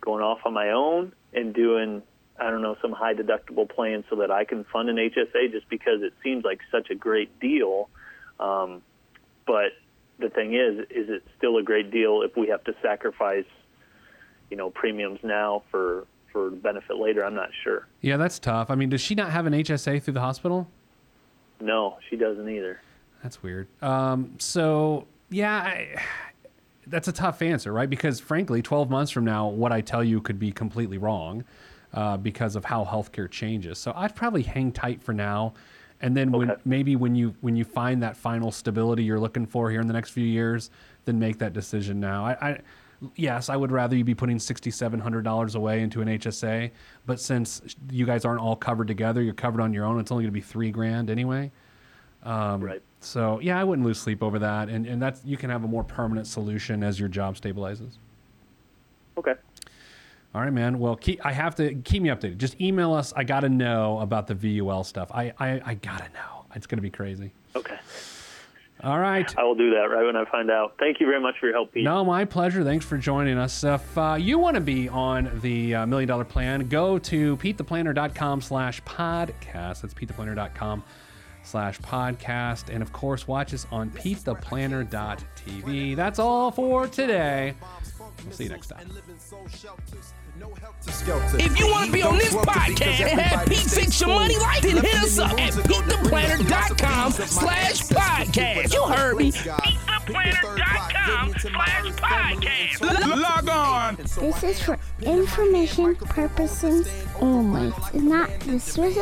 going 0.00 0.22
off 0.22 0.40
on 0.44 0.52
my 0.54 0.70
own 0.70 1.12
and 1.34 1.52
doing, 1.54 2.02
I 2.38 2.50
don't 2.50 2.62
know, 2.62 2.76
some 2.80 2.92
high 2.92 3.14
deductible 3.14 3.68
plan 3.68 4.04
so 4.08 4.16
that 4.16 4.30
I 4.30 4.44
can 4.44 4.64
fund 4.64 4.88
an 4.88 4.96
HSA 4.98 5.48
just 5.50 5.68
because 5.68 6.02
it 6.02 6.12
seems 6.22 6.44
like 6.44 6.60
such 6.70 6.90
a 6.90 6.94
great 6.94 7.38
deal. 7.40 7.88
Um, 8.40 8.82
but 9.46 9.72
the 10.18 10.30
thing 10.30 10.54
is, 10.54 10.78
is 10.90 11.08
it 11.10 11.22
still 11.36 11.58
a 11.58 11.62
great 11.62 11.90
deal 11.90 12.22
if 12.22 12.36
we 12.36 12.48
have 12.48 12.64
to 12.64 12.74
sacrifice, 12.82 13.44
you 14.50 14.56
know, 14.56 14.70
premiums 14.70 15.20
now 15.22 15.62
for 15.70 16.06
for 16.32 16.50
benefit 16.50 16.96
later? 16.98 17.24
I'm 17.24 17.34
not 17.34 17.50
sure. 17.64 17.86
Yeah, 18.02 18.16
that's 18.18 18.38
tough. 18.38 18.70
I 18.70 18.74
mean, 18.76 18.88
does 18.90 19.00
she 19.00 19.14
not 19.14 19.30
have 19.30 19.46
an 19.46 19.52
HSA 19.54 20.02
through 20.02 20.14
the 20.14 20.20
hospital? 20.20 20.68
No, 21.60 21.98
she 22.08 22.16
doesn't 22.16 22.48
either. 22.48 22.80
That's 23.22 23.42
weird. 23.42 23.68
Um, 23.82 24.34
so 24.38 25.06
yeah, 25.30 25.56
I, 25.56 26.02
that's 26.86 27.08
a 27.08 27.12
tough 27.12 27.42
answer, 27.42 27.72
right? 27.72 27.88
Because 27.88 28.20
frankly, 28.20 28.62
12 28.62 28.90
months 28.90 29.10
from 29.10 29.24
now, 29.24 29.48
what 29.48 29.72
I 29.72 29.80
tell 29.80 30.04
you 30.04 30.20
could 30.20 30.38
be 30.38 30.52
completely 30.52 30.98
wrong 30.98 31.44
uh, 31.92 32.16
because 32.16 32.56
of 32.56 32.64
how 32.64 32.84
healthcare 32.84 33.30
changes. 33.30 33.78
So 33.78 33.92
I'd 33.96 34.14
probably 34.14 34.42
hang 34.42 34.72
tight 34.72 35.02
for 35.02 35.12
now, 35.12 35.54
and 36.00 36.16
then 36.16 36.30
when 36.30 36.54
maybe 36.64 36.94
when 36.94 37.14
you 37.14 37.34
when 37.40 37.56
you 37.56 37.64
find 37.64 38.02
that 38.02 38.16
final 38.16 38.52
stability 38.52 39.02
you're 39.02 39.20
looking 39.20 39.46
for 39.46 39.70
here 39.70 39.80
in 39.80 39.86
the 39.86 39.94
next 39.94 40.10
few 40.10 40.26
years, 40.26 40.70
then 41.06 41.18
make 41.18 41.38
that 41.38 41.52
decision 41.52 42.00
now. 42.00 42.24
I. 42.24 42.32
I 42.40 42.60
Yes, 43.14 43.48
I 43.48 43.56
would 43.56 43.70
rather 43.70 43.96
you 43.96 44.04
be 44.04 44.14
putting 44.14 44.38
sixty-seven 44.38 45.00
hundred 45.00 45.22
dollars 45.22 45.54
away 45.54 45.82
into 45.82 46.00
an 46.00 46.08
HSA, 46.08 46.70
but 47.04 47.20
since 47.20 47.76
you 47.90 48.06
guys 48.06 48.24
aren't 48.24 48.40
all 48.40 48.56
covered 48.56 48.88
together, 48.88 49.22
you're 49.22 49.34
covered 49.34 49.60
on 49.60 49.72
your 49.72 49.84
own. 49.84 50.00
It's 50.00 50.10
only 50.10 50.24
going 50.24 50.32
to 50.32 50.34
be 50.34 50.40
three 50.40 50.70
grand 50.70 51.10
anyway. 51.10 51.50
Um, 52.22 52.60
right. 52.62 52.82
So 53.00 53.38
yeah, 53.40 53.60
I 53.60 53.64
wouldn't 53.64 53.86
lose 53.86 54.00
sleep 54.00 54.22
over 54.22 54.38
that, 54.38 54.68
and 54.68 54.86
and 54.86 55.00
that's 55.00 55.24
you 55.24 55.36
can 55.36 55.50
have 55.50 55.64
a 55.64 55.68
more 55.68 55.84
permanent 55.84 56.26
solution 56.26 56.82
as 56.82 56.98
your 56.98 57.08
job 57.08 57.36
stabilizes. 57.36 57.98
Okay. 59.18 59.34
All 60.34 60.42
right, 60.42 60.52
man. 60.52 60.78
Well, 60.78 60.96
keep, 60.96 61.24
I 61.24 61.32
have 61.32 61.54
to 61.54 61.74
keep 61.76 62.02
me 62.02 62.10
updated. 62.10 62.36
Just 62.36 62.60
email 62.60 62.92
us. 62.92 63.14
I 63.16 63.24
got 63.24 63.40
to 63.40 63.48
know 63.48 63.98
about 64.00 64.26
the 64.26 64.34
VUL 64.34 64.84
stuff. 64.84 65.10
I, 65.10 65.32
I, 65.38 65.62
I 65.64 65.74
got 65.74 66.04
to 66.04 66.12
know. 66.12 66.44
It's 66.54 66.66
going 66.66 66.76
to 66.76 66.82
be 66.82 66.90
crazy. 66.90 67.32
Okay. 67.54 67.78
All 68.82 68.98
right. 68.98 69.32
I 69.38 69.42
will 69.42 69.54
do 69.54 69.70
that 69.70 69.86
right 69.90 70.04
when 70.04 70.16
I 70.16 70.24
find 70.30 70.50
out. 70.50 70.74
Thank 70.78 71.00
you 71.00 71.06
very 71.06 71.20
much 71.20 71.36
for 71.40 71.46
your 71.46 71.54
help, 71.54 71.72
Pete. 71.72 71.84
No, 71.84 72.04
my 72.04 72.24
pleasure. 72.26 72.62
Thanks 72.62 72.84
for 72.84 72.98
joining 72.98 73.38
us. 73.38 73.64
If 73.64 73.96
uh, 73.96 74.16
you 74.20 74.38
want 74.38 74.56
to 74.56 74.60
be 74.60 74.88
on 74.88 75.30
the 75.40 75.74
uh, 75.74 75.86
Million 75.86 76.08
Dollar 76.08 76.24
Plan, 76.24 76.68
go 76.68 76.98
to 76.98 77.36
PeteThePlanner.com 77.38 78.42
slash 78.42 78.82
podcast. 78.82 79.80
That's 79.80 79.94
PeteThePlanner.com 79.94 80.84
slash 81.42 81.78
podcast. 81.80 82.68
And, 82.72 82.82
of 82.82 82.92
course, 82.92 83.26
watch 83.26 83.54
us 83.54 83.66
on 83.70 83.90
PeteThePlanner.tv. 83.90 85.96
That's 85.96 86.18
all 86.18 86.50
for 86.50 86.86
today. 86.86 87.54
We'll 88.24 88.32
see 88.32 88.44
you 88.44 88.50
next 88.50 88.68
time. 88.68 88.90
If 90.38 91.58
you 91.58 91.68
want 91.70 91.86
to 91.86 91.92
be 91.92 92.02
on 92.02 92.18
this 92.18 92.34
podcast 92.34 93.00
and 93.00 93.20
have 93.20 93.46
Pete 93.46 93.58
fix 93.58 94.00
your 94.00 94.10
money 94.10 94.36
life, 94.38 94.62
then 94.62 94.76
hit 94.76 94.94
us 94.94 95.18
up 95.18 95.32
at 95.32 95.52
PeteThePlanner.com 95.52 97.12
slash 97.12 97.80
podcast. 97.82 98.72
You 98.72 98.82
heard 98.84 99.16
me. 99.16 99.32
PeteThePlanner.com 99.32 101.34
slash 101.38 101.84
podcast. 101.96 103.20
Log 103.20 103.48
on. 103.48 103.96
This 103.96 104.42
is 104.42 104.62
for 104.62 104.78
information 105.02 105.96
purposes 105.96 106.88
only. 107.20 107.72
It's 107.92 107.94
not 107.94 108.30
the 108.40 108.58
Swiss 108.60 108.96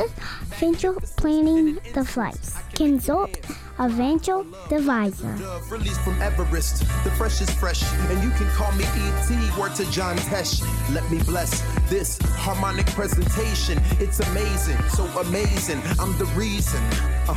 financial 0.51 0.94
planning 1.16 1.79
device. 1.92 2.57
Consult 2.75 3.37
financial 3.76 4.46
advisor. 4.70 5.60
Released 5.70 6.00
from 6.00 6.20
Everest. 6.20 6.80
The 7.04 7.10
fresh 7.12 7.40
is 7.40 7.50
fresh, 7.50 7.82
and 8.10 8.22
you 8.22 8.30
can 8.30 8.48
call 8.50 8.72
me 8.72 8.84
ET. 8.84 9.58
Word 9.58 9.74
to 9.76 9.90
John 9.90 10.16
Tesh. 10.16 10.62
Let 10.94 11.08
me 11.10 11.18
bless 11.22 11.62
this 11.88 12.18
harmonic 12.37 12.87
presentation. 12.87 13.80
It's 14.00 14.20
amazing, 14.20 14.78
so 14.90 15.04
amazing. 15.20 15.80
I'm 15.98 16.16
the 16.18 16.26
reason. 16.37 16.82
Uh, 17.28 17.37